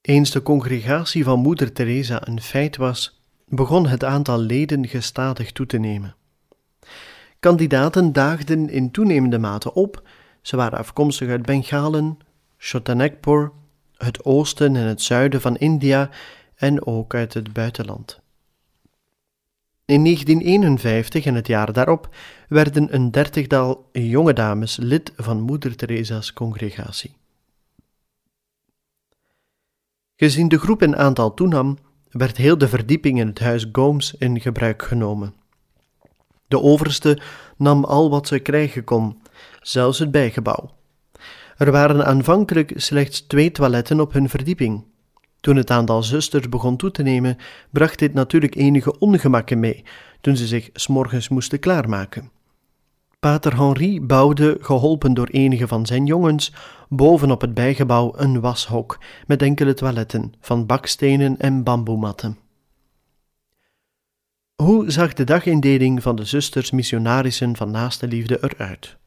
Eens 0.09 0.31
de 0.31 0.41
congregatie 0.41 1.23
van 1.23 1.39
Moeder 1.39 1.71
Teresa 1.71 2.27
een 2.27 2.41
feit 2.41 2.77
was, 2.77 3.21
begon 3.47 3.87
het 3.87 4.03
aantal 4.03 4.39
leden 4.39 4.87
gestadig 4.87 5.51
toe 5.51 5.65
te 5.65 5.77
nemen. 5.77 6.15
Kandidaten 7.39 8.13
daagden 8.13 8.69
in 8.69 8.91
toenemende 8.91 9.37
mate 9.37 9.73
op. 9.73 10.03
Ze 10.41 10.55
waren 10.55 10.77
afkomstig 10.77 11.29
uit 11.29 11.41
Bengalen, 11.41 12.17
Chotanagpur, 12.57 13.51
het 13.97 14.25
oosten 14.25 14.75
en 14.75 14.85
het 14.85 15.01
zuiden 15.01 15.41
van 15.41 15.57
India 15.57 16.09
en 16.55 16.85
ook 16.85 17.13
uit 17.15 17.33
het 17.33 17.53
buitenland. 17.53 18.19
In 19.85 20.03
1951 20.03 21.25
en 21.25 21.35
het 21.35 21.47
jaar 21.47 21.73
daarop 21.73 22.15
werden 22.47 22.93
een 22.95 23.11
dertigtal 23.11 23.89
jonge 23.91 24.33
dames 24.33 24.77
lid 24.77 25.11
van 25.15 25.41
Moeder 25.41 25.75
Teresa's 25.75 26.33
congregatie. 26.33 27.18
Gezien 30.21 30.47
de 30.47 30.59
groep 30.59 30.81
in 30.81 30.95
aantal 30.95 31.33
toenam, 31.33 31.77
werd 32.09 32.37
heel 32.37 32.57
de 32.57 32.67
verdieping 32.67 33.19
in 33.19 33.27
het 33.27 33.39
huis 33.39 33.67
Gomes 33.71 34.15
in 34.17 34.39
gebruik 34.41 34.83
genomen. 34.83 35.33
De 36.47 36.61
overste 36.61 37.19
nam 37.57 37.83
al 37.83 38.09
wat 38.09 38.27
ze 38.27 38.39
krijgen 38.39 38.83
kon, 38.83 39.21
zelfs 39.61 39.99
het 39.99 40.11
bijgebouw. 40.11 40.69
Er 41.57 41.71
waren 41.71 42.05
aanvankelijk 42.05 42.73
slechts 42.75 43.21
twee 43.21 43.51
toiletten 43.51 43.99
op 43.99 44.13
hun 44.13 44.29
verdieping. 44.29 44.85
Toen 45.39 45.55
het 45.55 45.71
aantal 45.71 46.03
zusters 46.03 46.49
begon 46.49 46.77
toe 46.77 46.91
te 46.91 47.03
nemen, 47.03 47.37
bracht 47.69 47.99
dit 47.99 48.13
natuurlijk 48.13 48.55
enige 48.55 48.99
ongemakken 48.99 49.59
mee 49.59 49.83
toen 50.21 50.35
ze 50.35 50.47
zich 50.47 50.69
s'morgens 50.73 51.29
moesten 51.29 51.59
klaarmaken. 51.59 52.31
Pater 53.19 53.57
Henri 53.57 54.01
bouwde, 54.01 54.57
geholpen 54.61 55.13
door 55.13 55.27
enige 55.27 55.67
van 55.67 55.85
zijn 55.85 56.05
jongens, 56.05 56.53
bovenop 56.89 57.41
het 57.41 57.53
bijgebouw 57.53 58.13
een 58.15 58.39
washok 58.39 58.99
met 59.27 59.41
enkele 59.41 59.73
toiletten 59.73 60.33
van 60.39 60.65
bakstenen 60.65 61.39
en 61.39 61.63
bamboematten. 61.63 62.37
Hoe 64.55 64.91
zag 64.91 65.13
de 65.13 65.23
dagindeling 65.23 66.01
van 66.01 66.15
de 66.15 66.25
zusters 66.25 66.71
missionarissen 66.71 67.55
van 67.55 67.71
naaste 67.71 68.07
liefde 68.07 68.37
eruit? 68.41 68.97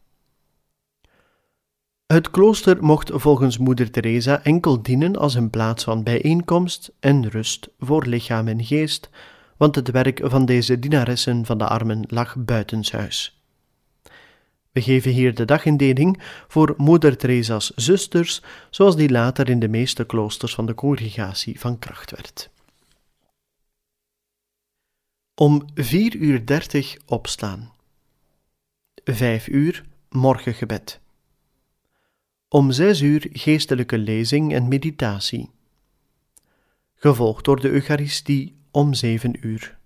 Het 2.06 2.30
klooster 2.30 2.84
mocht 2.84 3.10
volgens 3.14 3.58
moeder 3.58 3.90
Teresa 3.90 4.42
enkel 4.42 4.82
dienen 4.82 5.16
als 5.16 5.34
een 5.34 5.50
plaats 5.50 5.84
van 5.84 6.02
bijeenkomst 6.02 6.92
en 7.00 7.28
rust 7.28 7.68
voor 7.78 8.06
lichaam 8.06 8.48
en 8.48 8.64
geest, 8.64 9.10
want 9.56 9.74
het 9.74 9.90
werk 9.90 10.20
van 10.24 10.44
deze 10.44 10.78
dienaressen 10.78 11.46
van 11.46 11.58
de 11.58 11.66
armen 11.68 12.04
lag 12.06 12.36
buitenshuis. 12.38 13.41
We 14.72 14.82
geven 14.82 15.10
hier 15.10 15.34
de 15.34 15.44
dagindeling 15.44 16.22
voor 16.48 16.74
moeder 16.76 17.16
Teresa's 17.16 17.72
zusters, 17.74 18.42
zoals 18.70 18.96
die 18.96 19.10
later 19.10 19.48
in 19.48 19.58
de 19.58 19.68
meeste 19.68 20.04
kloosters 20.04 20.54
van 20.54 20.66
de 20.66 20.74
congregatie 20.74 21.60
van 21.60 21.78
kracht 21.78 22.10
werd. 22.10 22.50
Om 25.34 25.62
4 25.74 26.14
uur 26.16 26.46
30 26.46 26.96
opstaan. 27.06 27.72
5 29.04 29.46
uur 29.46 29.84
morgengebed. 30.08 31.00
Om 32.48 32.70
6 32.70 33.00
uur 33.00 33.28
geestelijke 33.32 33.98
lezing 33.98 34.54
en 34.54 34.68
meditatie. 34.68 35.50
Gevolgd 36.94 37.44
door 37.44 37.60
de 37.60 37.68
Eucharistie 37.70 38.56
om 38.70 38.94
7 38.94 39.46
uur. 39.46 39.78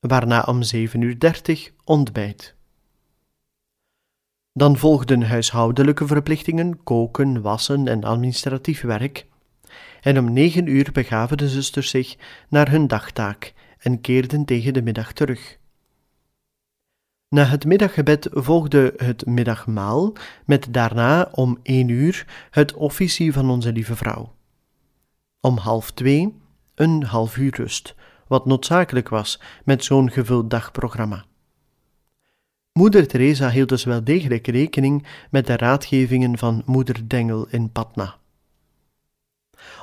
Waarna 0.00 0.42
om 0.42 0.62
7 0.62 1.00
uur 1.00 1.18
30 1.18 1.72
ontbijt. 1.84 2.54
Dan 4.56 4.76
volgden 4.76 5.22
huishoudelijke 5.22 6.06
verplichtingen, 6.06 6.82
koken, 6.82 7.42
wassen 7.42 7.88
en 7.88 8.04
administratief 8.04 8.80
werk. 8.82 9.26
En 10.00 10.18
om 10.18 10.32
9 10.32 10.66
uur 10.66 10.92
begaven 10.92 11.36
de 11.36 11.48
zusters 11.48 11.90
zich 11.90 12.16
naar 12.48 12.70
hun 12.70 12.86
dagtaak 12.86 13.52
en 13.78 14.00
keerden 14.00 14.44
tegen 14.44 14.72
de 14.72 14.82
middag 14.82 15.12
terug. 15.12 15.58
Na 17.28 17.44
het 17.44 17.64
middaggebed 17.64 18.28
volgde 18.30 18.94
het 18.96 19.26
middagmaal, 19.26 20.12
met 20.46 20.66
daarna 20.70 21.28
om 21.32 21.58
één 21.62 21.88
uur 21.88 22.48
het 22.50 22.74
officie 22.74 23.32
van 23.32 23.50
onze 23.50 23.72
lieve 23.72 23.96
vrouw. 23.96 24.34
Om 25.40 25.56
half 25.56 25.90
twee 25.90 26.34
een 26.74 27.02
half 27.02 27.36
uur 27.36 27.54
rust, 27.56 27.94
wat 28.26 28.46
noodzakelijk 28.46 29.08
was 29.08 29.40
met 29.64 29.84
zo'n 29.84 30.10
gevuld 30.10 30.50
dagprogramma. 30.50 31.24
Moeder 32.78 33.06
Teresa 33.06 33.50
hield 33.50 33.68
dus 33.68 33.84
wel 33.84 34.04
degelijk 34.04 34.46
rekening 34.46 35.06
met 35.30 35.46
de 35.46 35.56
raadgevingen 35.56 36.38
van 36.38 36.62
moeder 36.66 37.08
Dengel 37.08 37.46
in 37.48 37.72
Patna. 37.72 38.16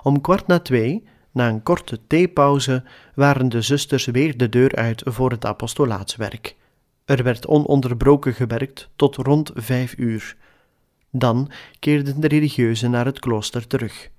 Om 0.03 0.21
kwart 0.21 0.47
na 0.47 0.59
twee 0.59 1.03
na 1.31 1.49
een 1.49 1.63
korte 1.63 1.99
theepauze 2.07 2.83
waren 3.15 3.49
de 3.49 3.61
zusters 3.61 4.05
weer 4.05 4.37
de 4.37 4.49
deur 4.49 4.75
uit 4.75 5.01
voor 5.05 5.31
het 5.31 5.45
apostolaatswerk. 5.45 6.55
Er 7.05 7.23
werd 7.23 7.47
ononderbroken 7.47 8.33
gewerkt 8.33 8.89
tot 8.95 9.15
rond 9.15 9.51
vijf 9.53 9.97
uur. 9.97 10.37
Dan 11.11 11.51
keerden 11.79 12.21
de 12.21 12.27
religieuzen 12.27 12.91
naar 12.91 13.05
het 13.05 13.19
klooster 13.19 13.67
terug. 13.67 14.09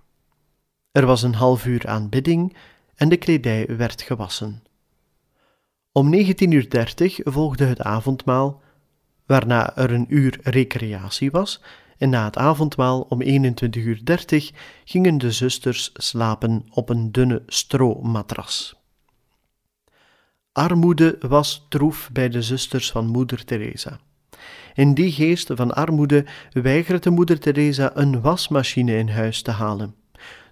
Er 0.93 1.07
was 1.07 1.23
een 1.23 1.35
half 1.35 1.67
uur 1.67 1.87
aanbidding 1.87 2.57
en 2.95 3.09
de 3.09 3.17
kledij 3.17 3.77
werd 3.77 4.03
gewassen. 4.03 4.63
Om 5.93 6.15
19.30 6.15 6.23
uur 6.49 6.69
volgde 7.25 7.65
het 7.65 7.81
avondmaal, 7.81 8.63
waarna 9.27 9.77
er 9.77 9.93
een 9.93 10.07
uur 10.09 10.39
recreatie 10.43 11.31
was 11.31 11.63
en 11.99 12.11
na 12.11 12.25
het 12.25 12.37
avondmaal 12.37 13.01
om 13.01 13.23
21.30 13.23 13.29
uur 13.73 14.01
gingen 14.85 15.19
de 15.19 15.31
zusters 15.31 15.91
slapen 15.95 16.67
op 16.71 16.89
een 16.89 17.13
dunne 17.13 17.43
stroomatras. 17.47 18.81
Armoede 20.53 21.17
was 21.21 21.67
troef 21.69 22.11
bij 22.13 22.29
de 22.29 22.43
zusters 22.43 22.91
van 22.91 23.07
moeder 23.07 23.45
Teresa. 23.45 24.01
In 24.75 24.95
die 24.95 25.13
geest 25.13 25.51
van 25.55 25.75
armoede 25.75 26.27
weigerde 26.51 27.11
moeder 27.11 27.39
Teresa 27.39 27.91
een 27.95 28.21
wasmachine 28.21 28.97
in 28.97 29.09
huis 29.09 29.43
te 29.43 29.51
halen. 29.51 30.02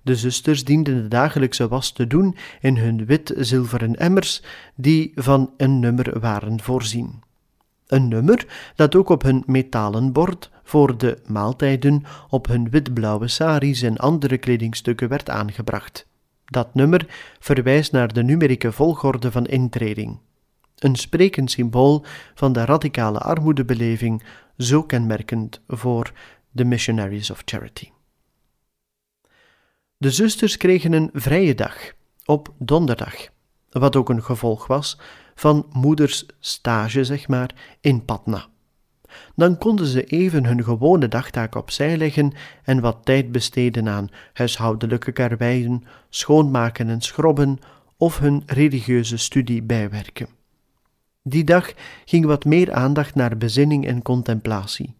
De 0.02 0.16
zusters 0.16 0.64
dienden 0.64 1.02
de 1.02 1.08
dagelijkse 1.08 1.68
was 1.68 1.92
te 1.92 2.06
doen 2.06 2.36
in 2.60 2.76
hun 2.76 3.06
wit-zilveren 3.06 3.96
emmers, 3.96 4.42
die 4.74 5.12
van 5.14 5.50
een 5.56 5.80
nummer 5.80 6.20
waren 6.20 6.60
voorzien. 6.60 7.22
Een 7.86 8.08
nummer 8.08 8.46
dat 8.74 8.94
ook 8.94 9.08
op 9.08 9.22
hun 9.22 9.42
metalen 9.46 10.12
bord 10.12 10.50
voor 10.62 10.98
de 10.98 11.18
maaltijden 11.26 12.02
op 12.28 12.46
hun 12.46 12.70
witblauwe 12.70 13.28
saris 13.28 13.82
en 13.82 13.96
andere 13.96 14.38
kledingstukken 14.38 15.08
werd 15.08 15.30
aangebracht. 15.30 16.06
Dat 16.44 16.74
nummer 16.74 17.06
verwijst 17.38 17.92
naar 17.92 18.12
de 18.12 18.22
numerieke 18.22 18.72
volgorde 18.72 19.30
van 19.30 19.46
intreding. 19.46 20.18
Een 20.76 20.96
sprekend 20.96 21.50
symbool 21.50 22.04
van 22.34 22.52
de 22.52 22.64
radicale 22.64 23.18
armoedebeleving, 23.18 24.22
zo 24.56 24.82
kenmerkend 24.82 25.60
voor 25.68 26.12
de 26.50 26.64
Missionaries 26.64 27.30
of 27.30 27.42
Charity. 27.44 27.90
De 30.02 30.10
zusters 30.10 30.56
kregen 30.56 30.92
een 30.92 31.10
vrije 31.12 31.54
dag 31.54 31.92
op 32.24 32.54
donderdag, 32.58 33.14
wat 33.70 33.96
ook 33.96 34.08
een 34.08 34.22
gevolg 34.22 34.66
was 34.66 34.98
van 35.34 35.66
moeders 35.72 36.26
stage, 36.38 37.04
zeg 37.04 37.28
maar, 37.28 37.54
in 37.80 38.04
Patna. 38.04 38.46
Dan 39.34 39.58
konden 39.58 39.86
ze 39.86 40.04
even 40.04 40.44
hun 40.44 40.64
gewone 40.64 41.08
dagtaak 41.08 41.54
opzij 41.54 41.96
leggen 41.96 42.32
en 42.64 42.80
wat 42.80 43.04
tijd 43.04 43.32
besteden 43.32 43.88
aan 43.88 44.08
huishoudelijke 44.32 45.12
karweien, 45.12 45.84
schoonmaken 46.08 46.88
en 46.88 47.00
schrobben 47.00 47.58
of 47.96 48.18
hun 48.18 48.42
religieuze 48.46 49.16
studie 49.16 49.62
bijwerken. 49.62 50.28
Die 51.22 51.44
dag 51.44 51.72
ging 52.04 52.24
wat 52.24 52.44
meer 52.44 52.72
aandacht 52.72 53.14
naar 53.14 53.36
bezinning 53.36 53.86
en 53.86 54.02
contemplatie. 54.02 54.94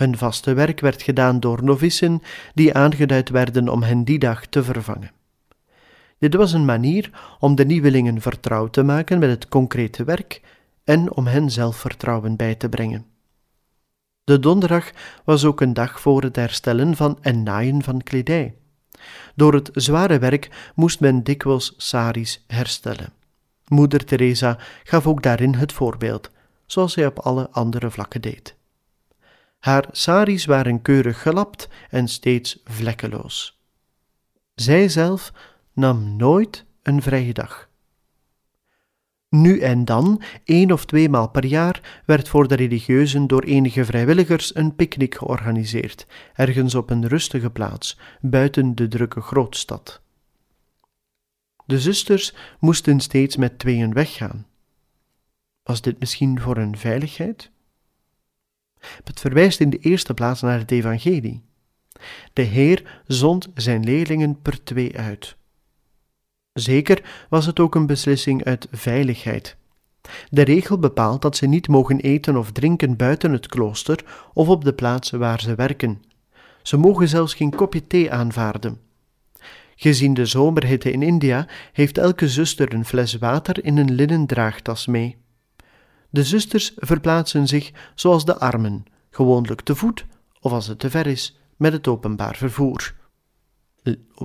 Hun 0.00 0.16
vaste 0.16 0.54
werk 0.54 0.80
werd 0.80 1.02
gedaan 1.02 1.40
door 1.40 1.64
novissen 1.64 2.22
die 2.54 2.74
aangeduid 2.74 3.28
werden 3.28 3.68
om 3.68 3.82
hen 3.82 4.04
die 4.04 4.18
dag 4.18 4.46
te 4.46 4.64
vervangen. 4.64 5.10
Dit 6.18 6.34
was 6.34 6.52
een 6.52 6.64
manier 6.64 7.10
om 7.38 7.54
de 7.54 7.64
nieuwelingen 7.64 8.20
vertrouwd 8.20 8.72
te 8.72 8.82
maken 8.82 9.18
met 9.18 9.30
het 9.30 9.48
concrete 9.48 10.04
werk 10.04 10.40
en 10.84 11.12
om 11.12 11.26
hen 11.26 11.50
zelfvertrouwen 11.50 12.36
bij 12.36 12.54
te 12.54 12.68
brengen. 12.68 13.06
De 14.24 14.38
donderdag 14.38 14.90
was 15.24 15.44
ook 15.44 15.60
een 15.60 15.74
dag 15.74 16.00
voor 16.00 16.22
het 16.22 16.36
herstellen 16.36 16.96
van 16.96 17.18
en 17.20 17.42
naaien 17.42 17.82
van 17.82 18.02
kledij. 18.02 18.54
Door 19.34 19.54
het 19.54 19.70
zware 19.72 20.18
werk 20.18 20.72
moest 20.74 21.00
men 21.00 21.22
dikwijls 21.22 21.74
saris 21.76 22.44
herstellen. 22.46 23.12
Moeder 23.66 24.04
Teresa 24.04 24.58
gaf 24.84 25.06
ook 25.06 25.22
daarin 25.22 25.54
het 25.54 25.72
voorbeeld, 25.72 26.30
zoals 26.66 26.92
zij 26.92 27.06
op 27.06 27.18
alle 27.18 27.50
andere 27.50 27.90
vlakken 27.90 28.20
deed. 28.20 28.58
Haar 29.60 29.88
saris 29.90 30.44
waren 30.44 30.82
keurig 30.82 31.22
gelapt 31.22 31.68
en 31.90 32.08
steeds 32.08 32.60
vlekkeloos. 32.64 33.60
Zij 34.54 34.88
zelf 34.88 35.32
nam 35.72 36.16
nooit 36.16 36.64
een 36.82 37.02
vrije 37.02 37.32
dag. 37.32 37.68
Nu 39.28 39.60
en 39.60 39.84
dan, 39.84 40.22
één 40.44 40.72
of 40.72 40.84
twee 40.84 41.08
maal 41.08 41.28
per 41.28 41.44
jaar, 41.44 42.02
werd 42.06 42.28
voor 42.28 42.48
de 42.48 42.54
religieuzen 42.54 43.26
door 43.26 43.42
enige 43.42 43.84
vrijwilligers 43.84 44.54
een 44.54 44.74
picknick 44.74 45.14
georganiseerd, 45.14 46.06
ergens 46.34 46.74
op 46.74 46.90
een 46.90 47.08
rustige 47.08 47.50
plaats, 47.50 47.98
buiten 48.20 48.74
de 48.74 48.88
drukke 48.88 49.20
grootstad. 49.20 50.00
De 51.66 51.80
zusters 51.80 52.34
moesten 52.58 53.00
steeds 53.00 53.36
met 53.36 53.58
tweeën 53.58 53.92
weggaan. 53.92 54.46
Was 55.62 55.80
dit 55.80 55.98
misschien 56.00 56.40
voor 56.40 56.56
hun 56.56 56.76
veiligheid? 56.76 57.50
Het 59.04 59.20
verwijst 59.20 59.60
in 59.60 59.70
de 59.70 59.78
eerste 59.78 60.14
plaats 60.14 60.40
naar 60.40 60.58
het 60.58 60.70
Evangelie. 60.70 61.42
De 62.32 62.42
Heer 62.42 63.02
zond 63.06 63.48
zijn 63.54 63.84
leerlingen 63.84 64.42
per 64.42 64.62
twee 64.62 64.98
uit. 64.98 65.36
Zeker 66.52 67.26
was 67.28 67.46
het 67.46 67.60
ook 67.60 67.74
een 67.74 67.86
beslissing 67.86 68.44
uit 68.44 68.68
veiligheid. 68.70 69.56
De 70.28 70.42
regel 70.42 70.78
bepaalt 70.78 71.22
dat 71.22 71.36
ze 71.36 71.46
niet 71.46 71.68
mogen 71.68 72.00
eten 72.00 72.36
of 72.36 72.52
drinken 72.52 72.96
buiten 72.96 73.32
het 73.32 73.46
klooster 73.46 74.04
of 74.32 74.48
op 74.48 74.64
de 74.64 74.72
plaatsen 74.72 75.18
waar 75.18 75.40
ze 75.40 75.54
werken. 75.54 76.02
Ze 76.62 76.76
mogen 76.76 77.08
zelfs 77.08 77.34
geen 77.34 77.54
kopje 77.54 77.86
thee 77.86 78.12
aanvaarden. 78.12 78.80
Gezien 79.76 80.14
de 80.14 80.26
zomerhitte 80.26 80.90
in 80.90 81.02
India 81.02 81.46
heeft 81.72 81.98
elke 81.98 82.28
zuster 82.28 82.74
een 82.74 82.84
fles 82.84 83.14
water 83.14 83.64
in 83.64 83.76
een 83.76 83.92
linnen 83.94 84.26
draagtas 84.26 84.86
mee. 84.86 85.16
De 86.10 86.24
zusters 86.24 86.72
verplaatsen 86.76 87.46
zich 87.46 87.72
zoals 87.94 88.24
de 88.24 88.38
armen, 88.38 88.84
gewoonlijk 89.10 89.60
te 89.60 89.74
voet 89.74 90.06
of 90.40 90.52
als 90.52 90.66
het 90.66 90.78
te 90.78 90.90
ver 90.90 91.06
is, 91.06 91.38
met 91.56 91.72
het 91.72 91.88
openbaar 91.88 92.36
vervoer. 92.36 92.94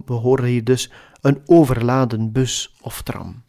We 0.05 0.13
horen 0.13 0.45
hier 0.45 0.63
dus 0.63 0.91
een 1.21 1.41
overladen 1.45 2.31
bus 2.31 2.75
of 2.81 3.01
tram. 3.01 3.43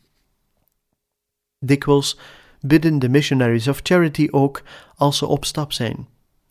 Dikwijls 1.58 2.18
bidden 2.60 2.98
de 2.98 3.08
missionaries 3.08 3.68
of 3.68 3.80
charity 3.82 4.28
ook 4.30 4.62
als 4.94 5.18
ze 5.18 5.26
op 5.26 5.44
stap 5.44 5.72
zijn. 5.72 6.08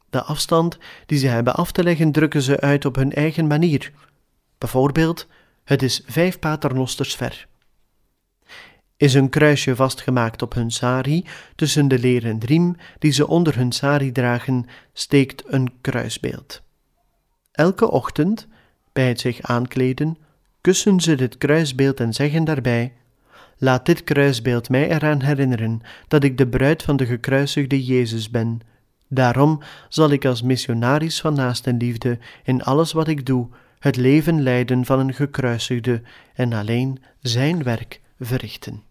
De 0.10 0.24
afstand 0.24 0.78
die 1.06 1.18
ze 1.18 1.28
hebben 1.28 1.56
af 1.56 1.72
te 1.72 1.84
leggen 1.84 2.12
drukken 2.12 2.42
ze 2.42 2.60
uit 2.60 2.86
op 2.86 2.96
hun 2.96 3.14
eigen 3.14 3.48
manier. 3.48 3.92
Bijvoorbeeld, 4.58 5.28
het 5.64 5.82
is 5.82 6.02
vijf 6.06 6.40
paternosters 6.40 7.16
ver. 7.16 7.48
Is 8.98 9.14
een 9.14 9.30
kruisje 9.30 9.76
vastgemaakt 9.76 10.42
op 10.42 10.54
hun 10.54 10.72
sari, 10.72 11.26
tussen 11.56 11.88
de 11.88 12.00
leren 12.00 12.40
riem 12.40 12.76
die 13.00 13.12
ze 13.12 13.28
onder 13.28 13.56
hun 13.56 13.72
sari 13.72 14.12
dragen, 14.12 14.66
steekt 14.94 15.44
een 15.48 15.74
kruisbeeld. 15.82 16.62
Elke 17.52 17.92
ochtend, 17.92 18.48
bij 18.94 19.08
het 19.08 19.20
zich 19.20 19.42
aankleden, 19.42 20.18
kussen 20.62 21.00
ze 21.00 21.16
dit 21.16 21.38
kruisbeeld 21.38 22.00
en 22.00 22.14
zeggen 22.14 22.44
daarbij: 22.44 22.94
Laat 23.58 23.86
dit 23.86 24.04
kruisbeeld 24.04 24.70
mij 24.70 24.90
eraan 24.90 25.22
herinneren 25.22 25.82
dat 26.08 26.24
ik 26.24 26.38
de 26.38 26.48
bruid 26.48 26.84
van 26.84 26.98
de 26.98 27.06
gekruisigde 27.06 27.84
Jezus 27.86 28.30
ben. 28.30 28.60
Daarom 29.08 29.60
zal 29.90 30.10
ik 30.10 30.26
als 30.26 30.42
missionaris 30.42 31.22
van 31.22 31.34
naastenliefde 31.34 32.20
in 32.44 32.64
alles 32.64 32.92
wat 32.92 33.08
ik 33.08 33.26
doe 33.26 33.48
het 33.80 33.96
leven 33.96 34.44
leiden 34.44 34.86
van 34.86 35.00
een 35.00 35.14
gekruisigde 35.14 36.02
en 36.34 36.54
alleen 36.54 37.00
zijn 37.20 37.64
werk 37.64 38.02
verrichten. 38.20 38.84